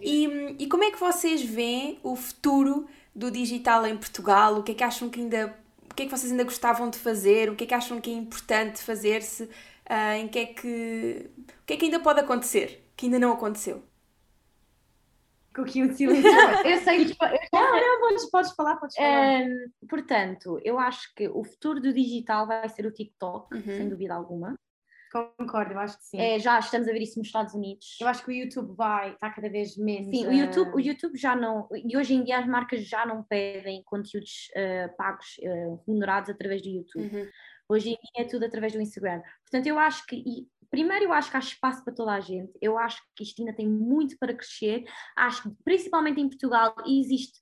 [0.00, 4.58] E, e como é que vocês veem o futuro do digital em Portugal?
[4.58, 5.56] O que é que acham que ainda.
[5.88, 7.48] O que é que vocês ainda gostavam de fazer?
[7.48, 9.48] O que é que acham que é importante fazer-se?
[9.90, 11.30] Uh, em que é que.
[11.38, 12.90] O que é que ainda pode acontecer?
[12.96, 13.82] Que ainda não aconteceu?
[15.54, 16.30] Com aqui um silêncio.
[16.64, 17.16] eu sei que.
[17.52, 19.42] Não, não, podes, podes falar, podes falar.
[19.42, 23.62] Um, portanto, eu acho que o futuro do digital vai ser o TikTok, uhum.
[23.62, 24.58] sem dúvida alguma.
[25.38, 26.20] Concordo, eu acho que sim.
[26.20, 27.96] É, já estamos a ver isso nos Estados Unidos.
[28.00, 30.10] Eu acho que o YouTube vai estar cada vez menos.
[30.10, 31.68] Sim, o YouTube, o YouTube já não.
[31.72, 36.62] E hoje em dia as marcas já não pedem conteúdos uh, pagos, uh, remunerados através
[36.62, 37.16] do YouTube.
[37.16, 37.28] Uhum.
[37.68, 39.22] Hoje em dia é tudo através do Instagram.
[39.42, 40.16] Portanto, eu acho que.
[40.16, 42.52] E, primeiro, eu acho que há espaço para toda a gente.
[42.60, 44.84] Eu acho que isto ainda tem muito para crescer.
[45.16, 47.38] Acho que, principalmente em Portugal, existe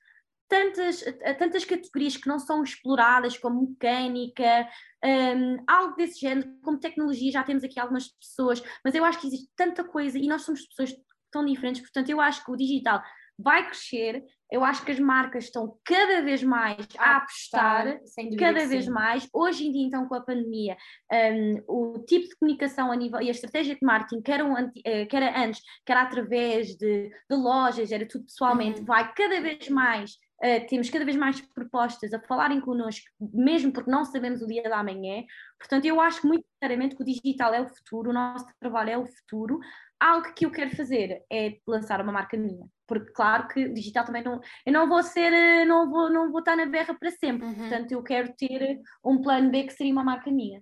[0.52, 1.02] tantas,
[1.38, 4.68] tantas categorias que não são exploradas, como mecânica,
[5.02, 9.28] um, algo desse género, como tecnologia, já temos aqui algumas pessoas, mas eu acho que
[9.28, 10.94] existe tanta coisa e nós somos pessoas
[11.30, 13.02] tão diferentes, portanto, eu acho que o digital
[13.38, 14.22] vai crescer.
[14.50, 17.98] Eu acho que as marcas estão cada vez mais a, apostar,
[18.38, 19.26] cada vez mais.
[19.32, 20.76] Hoje em dia, então, com a pandemia,
[21.10, 24.70] um, o tipo de comunicação a nível e a estratégia de marketing, que era, um,
[24.84, 28.86] eh, que era antes, que era através de, de lojas, era tudo pessoalmente, uhum.
[28.86, 33.90] vai cada vez mais Uh, temos cada vez mais propostas a falarem connosco, mesmo porque
[33.90, 35.22] não sabemos o dia da manhã.
[35.56, 38.98] Portanto, eu acho muito sinceramente que o digital é o futuro, o nosso trabalho é
[38.98, 39.60] o futuro.
[40.00, 44.04] Algo que eu quero fazer é lançar uma marca minha, porque claro que o digital
[44.04, 47.12] também não, eu não vou ser, eh, não vou, não vou estar na berra para
[47.12, 47.46] sempre.
[47.46, 47.54] Uhum.
[47.54, 50.60] Portanto, eu quero ter um plano B que seria uma marca minha.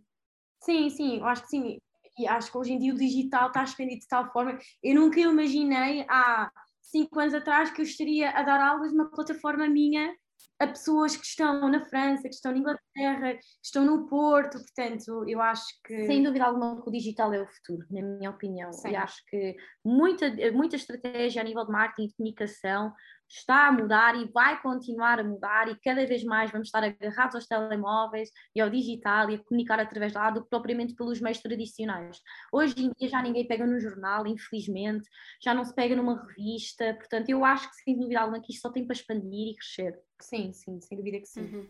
[0.62, 1.78] Sim, sim, eu acho que sim.
[2.18, 4.58] E acho que hoje em dia o digital está expandido de tal forma.
[4.82, 9.68] Eu nunca imaginei há cinco anos atrás que eu estaria a dar aulas numa plataforma
[9.68, 10.14] minha
[10.58, 15.24] a pessoas que estão na França, que estão na Inglaterra, que estão no Porto, portanto,
[15.26, 16.06] eu acho que...
[16.06, 18.90] Sem dúvida alguma o digital é o futuro, na minha opinião, Sim.
[18.90, 22.92] e acho que muita, muita estratégia a nível de marketing e de comunicação
[23.30, 27.36] está a mudar e vai continuar a mudar e cada vez mais vamos estar agarrados
[27.36, 31.20] aos telemóveis e ao digital e a comunicar através de lá do que propriamente pelos
[31.20, 32.20] meios tradicionais.
[32.52, 35.08] Hoje em dia já ninguém pega no jornal, infelizmente,
[35.42, 38.62] já não se pega numa revista, portanto eu acho que sem dúvida alguma que isto
[38.62, 39.98] só tem para expandir e crescer.
[40.20, 41.42] Sim, sim, sem dúvida que sim.
[41.42, 41.66] Uhum.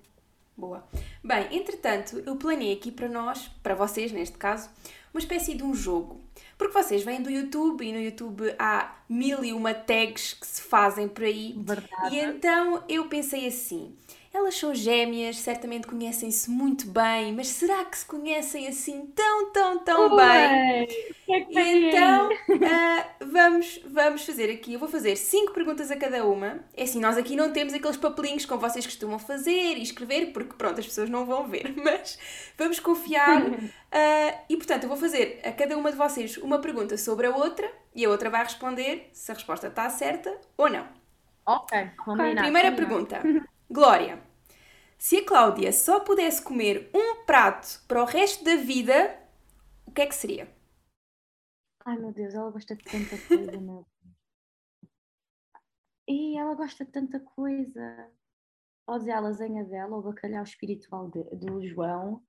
[0.57, 0.87] Boa.
[1.25, 4.69] Bem, entretanto, eu planeei aqui para nós, para vocês neste caso,
[5.13, 6.21] uma espécie de um jogo.
[6.57, 10.63] Porque vocês vêm do YouTube e no YouTube há mil e uma tags que se
[10.63, 11.55] fazem por aí.
[11.57, 12.15] Verdade.
[12.15, 13.95] E então eu pensei assim:
[14.33, 19.79] elas são gêmeas, certamente conhecem-se muito bem, mas será que se conhecem assim tão, tão,
[19.79, 20.87] tão bem?
[21.29, 24.75] E então uh, vamos, vamos fazer aqui.
[24.75, 26.65] Eu vou fazer cinco perguntas a cada uma.
[26.77, 30.55] É assim, nós aqui não temos aqueles papelinhos como vocês costumam fazer e escrever, porque
[30.55, 32.17] pronto, as pessoas não vão ver, mas
[32.57, 33.43] vamos confiar.
[33.43, 33.61] Uh,
[34.49, 37.69] e portanto, eu vou fazer a cada uma de vocês uma pergunta sobre a outra
[37.95, 40.87] e a outra vai responder se a resposta está certa ou não.
[41.45, 42.43] Ok, combinado.
[42.43, 43.21] Primeira pergunta.
[43.73, 44.21] Glória,
[44.99, 49.17] se a Cláudia só pudesse comer um prato para o resto da vida,
[49.87, 50.53] o que é que seria?
[51.85, 53.87] Ai meu Deus, ela gosta de tanta coisa, meu.
[56.09, 58.11] E ela gosta de tanta coisa.
[58.85, 62.25] Pode dizer a lasanha dela, o bacalhau espiritual de, do João.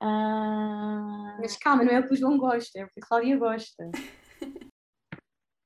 [0.00, 3.36] Ah, Mas calma, não é o que o João gosta, é o que a Cláudia
[3.36, 3.90] gosta.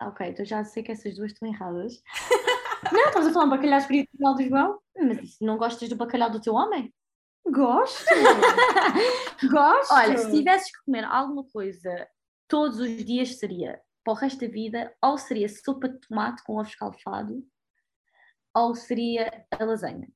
[0.01, 2.03] ok, então já sei que essas duas estão erradas.
[2.93, 4.79] Não, estamos a falar um bacalhau espiritual do João?
[4.97, 6.93] Mas não gostas do bacalhau do teu homem?
[7.49, 8.05] Gosto!
[9.51, 9.95] Gosto!
[9.95, 12.09] Olha, se tivesses que comer alguma coisa
[12.49, 16.55] todos os dias seria, para o resto da vida, ou seria sopa de tomate com
[16.55, 17.45] ovo escalfado,
[18.55, 20.09] ou seria a lasanha.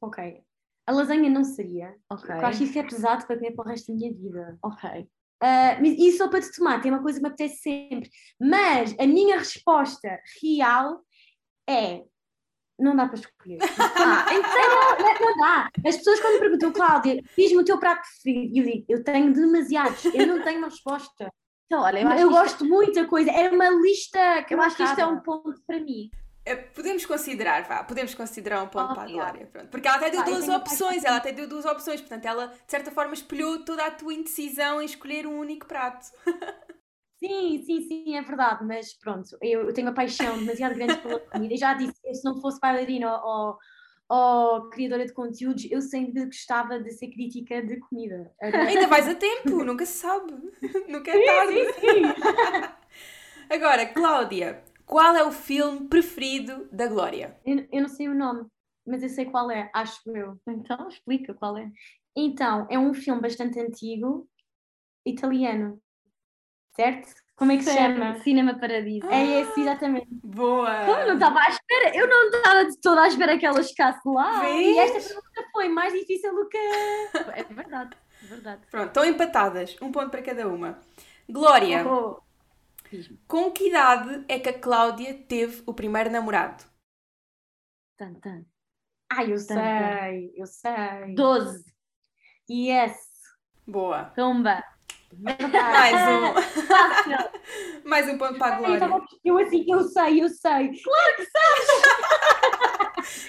[0.00, 0.42] Ok.
[0.86, 1.94] A lasanha não seria.
[2.10, 2.34] Ok.
[2.34, 4.58] Eu acho isso é pesado para comer para o resto da minha vida.
[4.62, 5.08] Ok.
[5.80, 8.10] Mas- e sopa de tomate é uma coisa que me apetece sempre.
[8.40, 11.00] Mas a minha resposta real
[11.70, 12.04] é.
[12.78, 13.58] Não dá para escolher.
[13.78, 15.68] Ah, Então, não, não dá.
[15.86, 19.32] As pessoas quando me perguntam, Cláudia, diz-me o teu prato preferido, eu digo, eu tenho
[19.34, 21.30] demasiados, eu não tenho uma resposta.
[21.66, 24.76] então, olha, eu Eu, isto- gosto de muita coisa, é uma lista que eu acho
[24.76, 26.10] que isto é um ponto para mim.
[26.46, 29.12] Eh, Podemos considerar, vá, podemos considerar um ponto para a.
[29.12, 29.46] Glória.
[29.52, 29.68] Pronto.
[29.68, 32.54] Porque ela até deu Vai, duas opções, ela até deu duas opções, portanto ela de
[32.70, 36.06] certa forma espelhou toda a tua indecisão em escolher um único prato.
[37.22, 41.20] Sim, sim, sim, é verdade, mas pronto, eu, eu tenho uma paixão demasiado grande pela
[41.20, 41.52] comida.
[41.54, 43.58] Eu já disse, eu, se não fosse bailarina ou,
[44.08, 48.32] ou criadora de conteúdos, eu sempre gostava de ser crítica de comida.
[48.40, 50.32] Era- Ainda vais a tempo, nunca se sabe.
[50.88, 51.54] Nunca é tarde.
[53.50, 57.36] Agora, Cláudia, qual é o filme preferido da Glória?
[57.44, 58.46] Eu, eu não sei o nome,
[58.86, 60.40] mas eu sei qual é, acho eu.
[60.48, 61.70] Então, explica qual é.
[62.16, 64.28] Então, é um filme bastante antigo,
[65.04, 65.80] italiano,
[66.82, 67.20] certo?
[67.36, 68.20] Como é que se chama?
[68.20, 69.06] Cinema Paradiso.
[69.10, 70.08] É esse, exatamente.
[70.22, 70.70] Boa!
[70.86, 74.00] Eu não estava à espera, eu não estava de toda à espera que ela chegasse
[74.06, 74.40] lá.
[74.40, 74.76] Vês?
[74.76, 76.58] E esta pergunta foi mais difícil do que.
[76.58, 78.62] É verdade, é verdade.
[78.70, 80.78] Pronto, estão empatadas, um ponto para cada uma.
[81.30, 82.20] Glória, Oh,
[82.90, 83.18] Diz-me.
[83.26, 86.62] com que idade é que a Cláudia teve o primeiro namorado?
[87.96, 88.44] Tan, tan.
[89.10, 89.54] Ai, eu tan.
[89.54, 91.14] sei, eu sei.
[91.14, 91.64] 12.
[92.50, 92.96] Yes.
[93.66, 94.04] Boa.
[94.16, 94.62] Tumba.
[95.18, 95.36] Mais
[96.08, 96.34] um.
[97.88, 98.88] Mais um ponto para a Glória.
[99.24, 100.70] eu assim, eu sei, eu sei.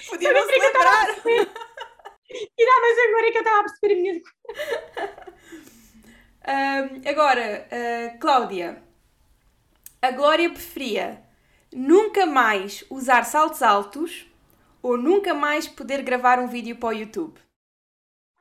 [0.08, 1.08] Podia não se lembrar.
[2.30, 4.20] E dá, mas agora é que eu estava a perceber a minha.
[6.44, 8.82] Ahm, agora, ah, Cláudia,
[10.00, 11.22] a Glória preferia
[11.72, 14.26] nunca mais usar saltos altos
[14.82, 17.38] ou nunca mais poder gravar um vídeo para o YouTube?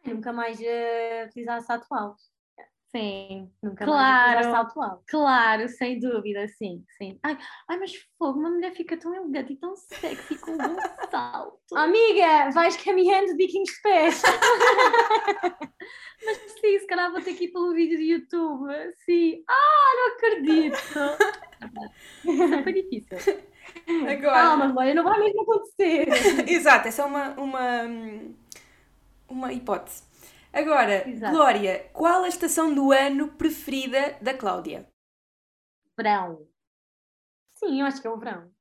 [0.06, 2.31] Nunca mais uh, utilizar salto alto.
[2.94, 4.34] Sim, Nunca Claro.
[4.34, 5.04] mais salto alto.
[5.08, 7.18] claro, sem dúvida, sim, sim.
[7.24, 7.38] Ai,
[7.70, 10.76] ai, mas fogo, uma mulher fica tão elegante e tão sexy com um bom
[11.10, 11.58] salto.
[11.74, 14.22] Amiga, vais caminhando de biquinhos de pés.
[16.24, 18.72] Mas sim, se calhar vou ter que ir pelo vídeo do YouTube.
[19.06, 19.44] Sim.
[19.48, 20.78] Ah, não acredito.
[22.64, 23.18] Foi difícil.
[24.08, 26.08] Agora, Calma, Glória, não vai mesmo acontecer.
[26.48, 27.82] exato, essa é uma, uma,
[29.28, 30.04] uma hipótese.
[30.54, 31.34] Agora, Exato.
[31.34, 34.88] Glória, qual a estação do ano preferida da Cláudia?
[35.98, 36.48] Verão.
[37.56, 38.52] Sim, eu acho que é o verão.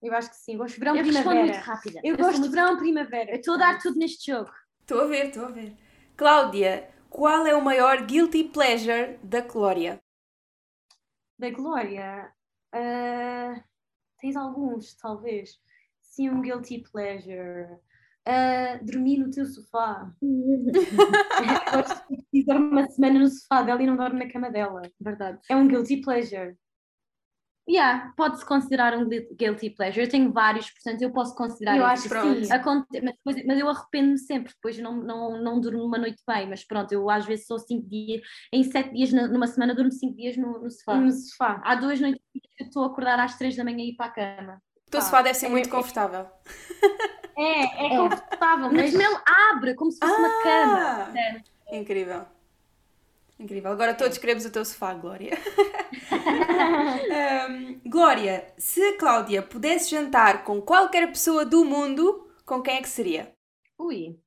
[0.00, 0.52] Eu acho que sim.
[0.52, 1.44] Eu gosto de verão, Eu primavera.
[1.44, 2.00] muito rápida.
[2.04, 3.30] Eu sou gosto de muito- verão, primavera.
[3.32, 4.50] Eu estou a dar tudo neste jogo.
[4.80, 5.76] Estou a ver, estou a ver.
[6.16, 10.00] Cláudia, qual é o maior guilty pleasure da Glória?
[11.38, 12.32] Da Glória.
[12.72, 13.64] ah,
[14.18, 15.58] tens alguns, talvez.
[16.00, 17.78] Sim, um guilty pleasure.
[18.26, 20.10] Ah, dormir no teu sofá.
[21.72, 24.82] Gosto de dormir uma semana no sofá dela e não dorme na cama dela.
[25.00, 25.38] Verdade.
[25.50, 26.56] É um guilty pleasure.
[27.66, 30.02] Yeah, pode-se considerar um gui- guilty pleasure.
[30.04, 32.44] Eu tenho vários, portanto eu posso considerar Eu acho que pronto.
[32.44, 32.52] sim.
[32.52, 36.46] Aconte- mas, depois- mas eu arrependo-me sempre, depois não, não, não durmo uma noite bem,
[36.46, 38.20] mas pronto, eu às vezes sou cinco dias,
[38.52, 40.94] em sete dias numa semana durmo cinco dias no, no sofá.
[40.96, 41.62] No sofá.
[41.64, 44.06] Há duas noites que eu estou a acordar às três da manhã e ir para
[44.06, 44.62] a cama.
[44.86, 46.20] O teu Ah, sofá deve ser é- muito confortável.
[46.20, 46.30] É,
[47.36, 49.20] é confortável, Mas mas mesmo
[49.52, 51.12] abre, como se fosse uma cama.
[51.14, 51.42] Ah!
[51.74, 52.24] Incrível.
[53.38, 53.72] Incrível.
[53.72, 55.32] Agora todos queremos o teu sofá, Glória.
[57.10, 62.82] Ahm, Glória, se a Cláudia pudesse jantar com qualquer pessoa do mundo, com quem é
[62.82, 63.32] que seria?
[63.78, 64.18] Ui,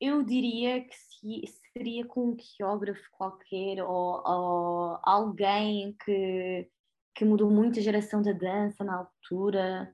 [0.00, 6.68] eu diria que se- seria com um geógrafo qualquer ou, ou alguém que,
[7.14, 9.92] que mudou muito a geração da dança na altura.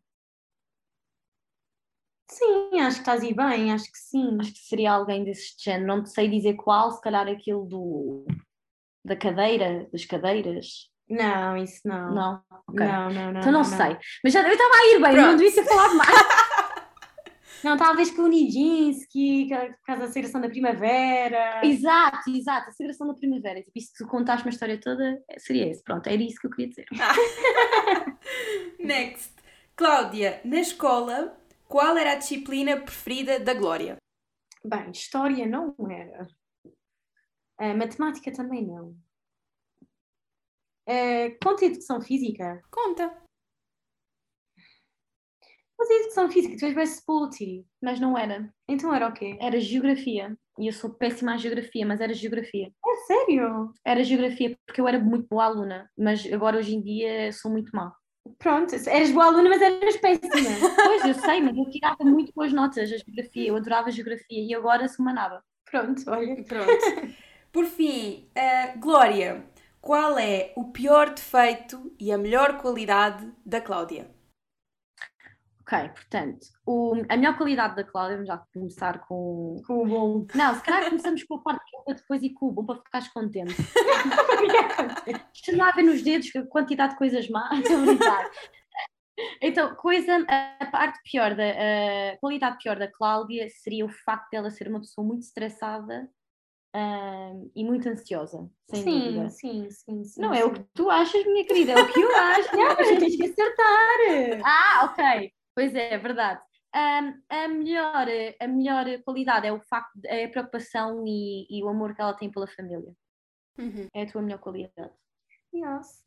[2.34, 4.38] Sim, acho que estás aí bem, acho que sim.
[4.40, 5.96] Acho que seria alguém desse género.
[5.96, 8.26] Não sei dizer qual, se calhar aquele do,
[9.04, 10.90] da cadeira, das cadeiras.
[11.08, 12.14] Não, isso não.
[12.14, 12.86] Não, ok.
[12.86, 13.40] Não, não, não.
[13.40, 13.96] Então não, sei.
[14.22, 15.26] Mas já, eu estava a ir bem, Pronto.
[15.26, 16.10] não devia ter falado mais.
[17.62, 21.60] Não, talvez com o Nijinsky, por causa da celebração da primavera.
[21.62, 22.70] exato, exato.
[22.70, 23.62] A celebração da primavera.
[23.62, 25.84] Tipo, se tu contaste uma história toda, seria esse.
[25.84, 26.86] Pronto, era isso que eu queria dizer.
[28.80, 29.34] Next.
[29.76, 31.38] Cláudia, na escola,
[31.70, 33.96] qual era a disciplina preferida da Glória?
[34.64, 36.26] Bem, história não era.
[37.56, 38.96] Ah, matemática também não.
[40.88, 42.60] Ah, conta educação física.
[42.70, 43.16] Conta.
[45.78, 47.66] Mas a educação física, tu és bem sporty.
[47.80, 48.52] Mas não era.
[48.68, 49.38] Então era o quê?
[49.40, 50.36] Era geografia.
[50.58, 52.66] E eu sou péssima à geografia, mas era geografia.
[52.84, 53.72] É sério?
[53.86, 57.70] Era geografia porque eu era muito boa aluna, mas agora hoje em dia sou muito
[57.74, 57.94] má.
[58.38, 60.30] Pronto, eras boa aluna, mas eras péssima.
[60.84, 64.54] Pois, eu sei, mas eu tirava muito boas notas a geografia, eu adorava geografia e
[64.54, 65.42] agora sou uma nada.
[65.64, 66.42] Pronto, olha.
[66.44, 67.16] Pronto.
[67.52, 69.44] Por fim, ah, Glória,
[69.80, 74.10] qual é o pior defeito e a melhor qualidade da Cláudia?
[75.72, 79.54] Ok, portanto, o- a melhor qualidade da Cláudia, vamos já começar com.
[79.64, 80.26] Com o bom.
[80.34, 83.06] Não, se calhar começamos com a parte boa depois e com o bom para ficares
[83.08, 83.54] contente.
[85.76, 87.60] Ver nos dedos a quantidade de coisas más.
[87.60, 88.28] Estou brincar.
[89.40, 90.26] Então, coisa,
[90.60, 94.80] a parte pior, da, a qualidade pior da Cláudia seria o facto dela ser uma
[94.80, 96.10] pessoa muito estressada
[96.74, 99.30] ahm, e muito ansiosa, sem sim, dúvida.
[99.30, 100.20] sim, sim, sim.
[100.20, 100.42] Não é sim.
[100.44, 102.48] o que tu achas, minha querida, é o que eu acho.
[102.56, 104.40] Não, mas tens que acertar.
[104.42, 105.32] Ah, ok.
[105.54, 106.40] Pois é, é verdade.
[106.72, 108.06] Ahm, a, melhor,
[108.40, 112.14] a melhor qualidade é o facto, é a preocupação e, e o amor que ela
[112.14, 112.94] tem pela família.
[113.58, 113.88] Uhum.
[113.92, 114.92] É a tua melhor qualidade.
[115.52, 116.04] Yes.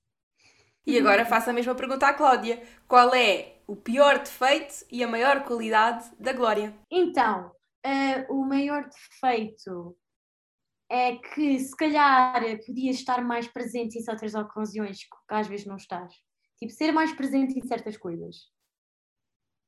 [0.86, 2.62] E agora faço a mesma pergunta à Cláudia.
[2.88, 6.73] Qual é o pior defeito e a maior qualidade da Glória?
[6.91, 7.51] Então,
[7.86, 9.97] eh, o maior defeito
[10.89, 15.77] é que se calhar podias estar mais presente em certas ocasiões que às vezes não
[15.77, 16.13] estás.
[16.58, 18.53] Tipo, ser mais presente em certas coisas.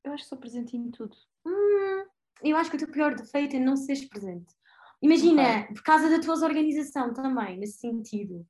[0.05, 1.15] Eu acho que sou presente em tudo.
[1.45, 2.05] Hum,
[2.43, 4.53] eu acho que o teu pior defeito é não seres presente.
[5.01, 8.45] Imagina, por causa da tua organização também, nesse sentido.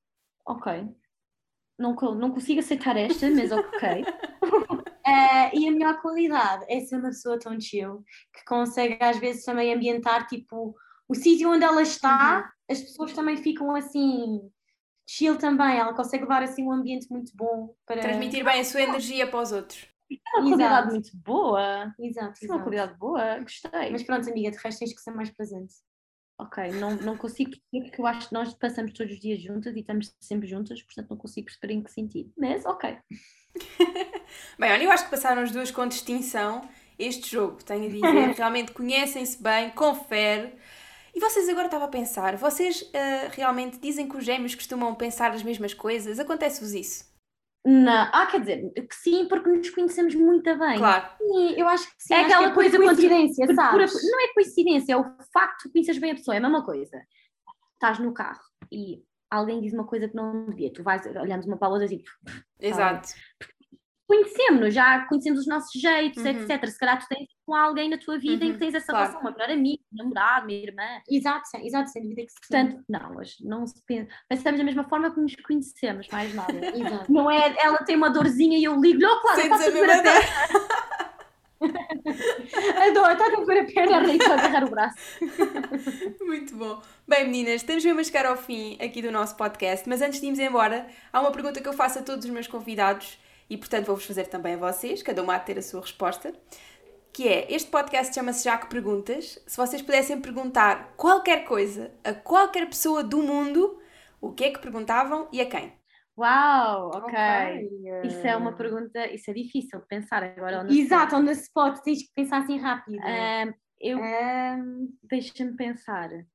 [0.45, 0.87] Ok.
[1.79, 4.03] Não, não consigo aceitar esta, mas ok.
[5.07, 9.45] Eh, e a melhor qualidade é ser uma pessoa tão chill que consegue às vezes
[9.45, 10.75] também ambientar tipo
[11.07, 14.41] o sítio onde ela está, as pessoas também ficam assim
[15.07, 18.81] chill também, ela consegue levar assim um ambiente muito bom para Transmitir bem a sua
[18.81, 19.87] energia para os outros.
[20.11, 20.91] É uma qualidade Exato.
[20.91, 21.95] muito boa.
[21.99, 23.91] Exato, É uma qualidade boa, gostei.
[23.91, 25.73] Mas pronto, amiga, de resto tens que ser mais presente.
[26.37, 29.73] Ok, não, não consigo perceber porque eu acho que nós passamos todos os dias juntas
[29.75, 32.31] e estamos sempre juntas, portanto não consigo perceber em que sentido.
[32.37, 32.97] Mas ok.
[34.59, 36.67] Bem, olha, eu acho que passaram as duas com distinção
[36.99, 38.35] este jogo, tenho a dizer.
[38.35, 40.53] Realmente conhecem-se bem, confere.
[41.13, 45.31] E vocês agora estava a pensar, vocês ah, realmente dizem que os gêmeos costumam pensar
[45.31, 46.19] as mesmas coisas?
[46.19, 47.14] Acontece-vos isso?
[47.65, 50.78] Não, ah, quer dizer, que sim, porque nos conhecemos muito bem.
[50.78, 51.10] Claro.
[51.17, 54.12] Sim, eu acho que sim, É acho que aquela por coisa coincidência, Por- por- sabes?
[54.12, 56.63] não é coincidência, é o facto de tu conheces bem a pessoa, é a mesma
[56.63, 57.01] coisa.
[57.73, 58.39] Estás no carro
[58.71, 61.86] e alguém diz uma coisa que não devia, tu vais olhando uma para a outra
[61.88, 62.10] e tipo,
[62.60, 63.10] Exato.
[64.07, 66.29] Conhecemos-nos, já conhecemos os nossos jeitos, Uhum.
[66.29, 66.67] etc.
[66.67, 69.07] Se calhar tu tens com alguém na tua vida em Uhum, que tens essa claro.
[69.07, 70.83] relação, uma melhor amiga, um namorado, minha irmã.
[71.09, 72.37] Exato, sim, exato, sem dúvida que sim.
[72.47, 74.09] Portanto, não, mas não se pensa.
[74.29, 76.53] Pensamos da mesma forma que nos conhecemos, mais nada.
[76.75, 77.11] Exato.
[77.11, 80.01] Não é ela tem uma dorzinha e eu ligo-lhe, oh, claro, está a ver a
[80.03, 80.11] perna,
[82.87, 83.97] Adoro, está a ver a perna.
[83.97, 84.97] a agarrar o braço.
[86.21, 86.81] Muito bom.
[87.07, 90.25] Bem, meninas, estamos mesmo a chegar ao fim aqui do nosso podcast, mas antes de
[90.27, 93.17] irmos embora, há uma pergunta que eu faço a todos os meus convidados
[93.50, 96.33] e, portanto, vou-vos fazer também a vocês, cada uma de ter a sua resposta,
[97.13, 99.41] que é, este podcast chama-se Já Que Perguntas.
[99.48, 103.79] Se vocês pudessem perguntar qualquer coisa a qualquer pessoa do mundo,
[104.19, 105.73] o que é que perguntavam e a quem?
[106.17, 107.13] Uau, ok.
[107.13, 108.02] Ok.
[108.06, 110.62] Isso é uma pergunta, isso é difícil de pensar agora.
[110.62, 113.00] on the Exato, on the spot, tens que pensar assim rápido.
[113.04, 116.12] Ahm, eu, Ahm, deixa-me pensar.
[116.12, 116.25] Eu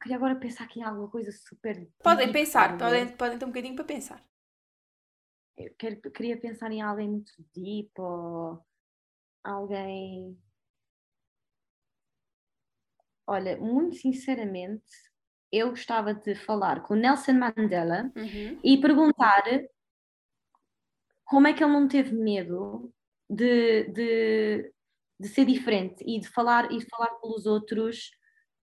[0.00, 1.86] queria agora pensar aqui em alguma coisa super.
[2.02, 4.22] Podem pensar, podem, podem ter um bocadinho para pensar.
[5.60, 8.64] Eu quero- queria pensar em alguém muito deep ou.
[9.44, 10.38] Alguém.
[13.26, 14.90] Olha, muito sinceramente,
[15.52, 18.60] eu gostava de falar com Nelson Mandela uhum.
[18.62, 19.42] e perguntar
[21.24, 22.92] como é que ele não teve medo
[23.28, 24.72] de, de,
[25.18, 28.10] de ser diferente e de falar e de falar pelos outros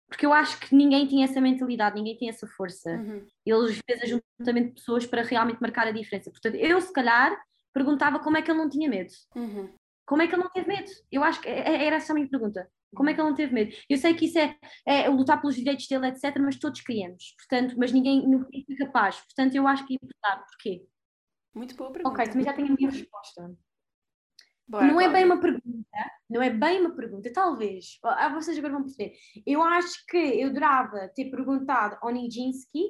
[0.07, 2.91] porque eu acho que ninguém tinha essa mentalidade, ninguém tinha essa força.
[2.91, 3.25] Uhum.
[3.45, 6.29] Ele fez ajuntamento de pessoas para realmente marcar a diferença.
[6.29, 7.35] Portanto, eu se calhar
[7.73, 9.11] perguntava como é que ele não tinha medo.
[9.35, 9.73] Uhum.
[10.05, 10.91] Como é que ele não teve medo?
[11.11, 12.69] Eu acho que é, é, era essa a minha pergunta.
[12.95, 13.75] Como é que ele não teve medo?
[13.89, 17.35] Eu sei que isso é, é lutar pelos direitos dele, etc., mas todos queríamos.
[17.37, 19.17] Portanto, mas ninguém não é capaz.
[19.21, 20.85] Portanto, eu acho que ia perguntar porquê.
[21.53, 22.13] Muito boa pergunta.
[22.13, 23.55] Ok, também já tenho a minha resposta.
[24.67, 25.87] Bora, não é bem uma pergunta,
[26.29, 29.13] não é bem uma pergunta, talvez, ah, vocês agora vão perceber.
[29.45, 32.83] Eu acho que eu adorava ter perguntado ao Nijinsky,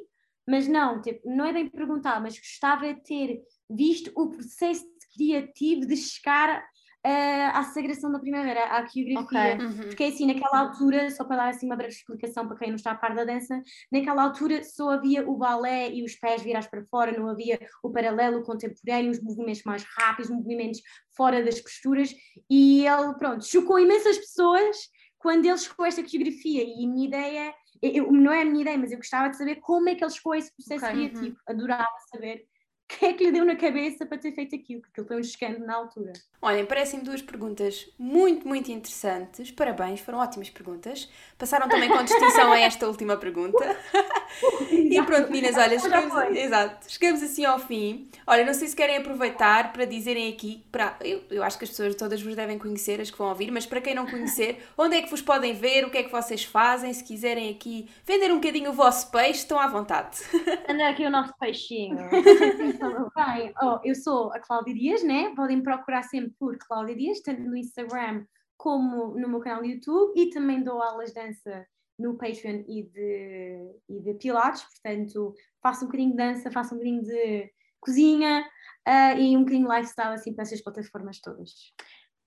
[0.48, 5.86] mas não, tipo, não é bem perguntar, mas gostava de ter visto o processo criativo
[5.86, 6.64] de chegar
[7.06, 9.56] uh, à sagração da primavera, à coreografia.
[9.56, 9.66] Okay.
[9.66, 9.88] Uhum.
[9.90, 12.92] Porque assim, naquela altura, só para dar assim uma breve explicação para quem não está
[12.92, 16.84] a par da dança, naquela altura só havia o balé e os pés virados para
[16.86, 20.82] fora, não havia o paralelo contemporâneo, os movimentos mais rápidos, movimentos
[21.16, 22.14] fora das posturas,
[22.50, 24.78] e ele, pronto, chocou imensas pessoas
[25.18, 28.62] quando ele chegou a esta coreografia, e a minha ideia, eu, não é a minha
[28.62, 31.10] ideia, mas eu gostava de saber como é que ele chegou a esse processo okay.
[31.10, 31.54] criativo, uhum.
[31.54, 32.46] adorava saber
[33.00, 34.82] que é que lhe deu na cabeça para ter feito aquilo?
[34.82, 36.14] Porque aquilo foi um escândalo na altura.
[36.42, 39.52] Olhem, parecem duas perguntas muito, muito interessantes.
[39.52, 41.10] Parabéns, foram ótimas perguntas.
[41.38, 43.58] Passaram também com distinção a esta última pergunta.
[44.72, 48.10] e pronto, meninas, olha, chegamos, exato, chegamos assim ao fim.
[48.28, 51.70] Olha, não sei se querem aproveitar para dizerem aqui, para, eu, eu acho que as
[51.70, 54.98] pessoas todas vos devem conhecer, as que vão ouvir, mas para quem não conhecer, onde
[54.98, 58.32] é que vos podem ver, o que é que vocês fazem, se quiserem aqui vender
[58.32, 60.18] um bocadinho o vosso peixe, estão à vontade.
[60.68, 61.98] Anda aqui o nosso peixinho.
[63.16, 65.34] Bem, oh, eu sou a Cláudia Dias, né?
[65.36, 68.26] Podem procurar sempre por Cláudia Dias, tanto no Instagram
[68.58, 71.68] como no meu canal do YouTube e também dou aulas de dança
[71.98, 76.78] no Patreon e de, e de Pilates, portanto faço um bocadinho de dança, faço um
[76.78, 78.46] bocadinho de cozinha
[78.88, 81.74] uh, e um bocadinho de lifestyle assim para essas plataformas todas.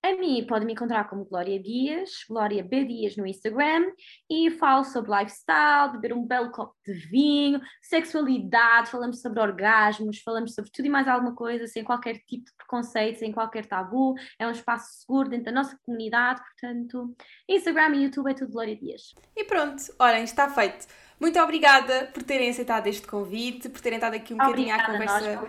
[0.00, 3.90] A mim pode me encontrar como Glória Dias, Glória B Dias no Instagram
[4.30, 10.54] e falo sobre lifestyle, beber um belo copo de vinho, sexualidade, falamos sobre orgasmos, falamos
[10.54, 14.14] sobre tudo e mais alguma coisa, sem qualquer tipo de preconceito, sem qualquer tabu.
[14.38, 17.16] É um espaço seguro dentro da nossa comunidade, portanto,
[17.48, 19.14] Instagram e YouTube é tudo Glória Dias.
[19.36, 20.86] E pronto, olhem, está feito.
[21.20, 25.40] Muito obrigada por terem aceitado este convite, por terem estado aqui um bocadinho à conversa,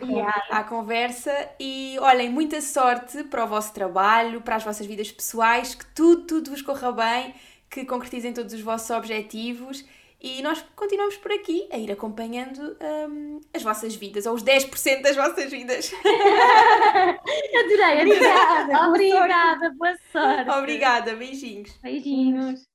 [0.50, 5.76] à conversa e olhem, muita sorte para o vosso trabalho, para as vossas vidas pessoais,
[5.76, 7.36] que tudo, tudo vos corra bem,
[7.70, 9.86] que concretizem todos os vossos objetivos
[10.22, 12.76] e nós continuamos por aqui a ir acompanhando
[13.10, 15.94] um, as vossas vidas, ou os 10% das vossas vidas.
[17.56, 18.88] Adorei, obrigada.
[18.90, 20.50] obrigada, boa sorte.
[20.52, 21.72] Obrigada, beijinhos.
[21.82, 22.69] Beijinhos.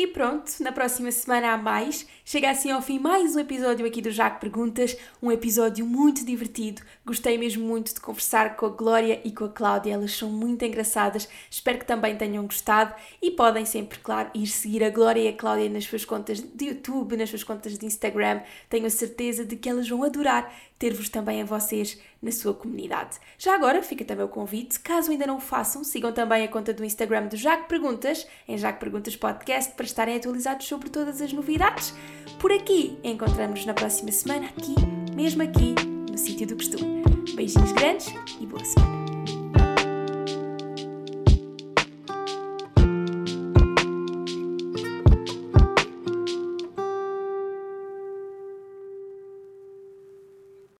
[0.00, 2.06] E pronto, na próxima semana há mais.
[2.24, 6.82] Chega assim ao fim mais um episódio aqui do Jaco Perguntas, um episódio muito divertido.
[7.04, 10.64] Gostei mesmo muito de conversar com a Glória e com a Cláudia, elas são muito
[10.64, 11.28] engraçadas.
[11.50, 15.36] Espero que também tenham gostado e podem sempre, claro, ir seguir a Glória e a
[15.36, 18.42] Cláudia nas suas contas de YouTube, nas suas contas de Instagram.
[18.70, 23.18] Tenho a certeza de que elas vão adorar ter-vos também a vocês na sua comunidade.
[23.36, 26.72] Já agora fica também o convite, caso ainda não o façam, sigam também a conta
[26.72, 31.32] do Instagram do Jaco Perguntas, em Jaco Perguntas Podcast, para estarem atualizados sobre todas as
[31.32, 31.94] novidades.
[32.38, 34.74] Por aqui, encontramos-nos na próxima semana, aqui,
[35.14, 35.74] mesmo aqui,
[36.10, 37.02] no sítio do costume.
[37.34, 39.47] Beijinhos grandes e boa semana!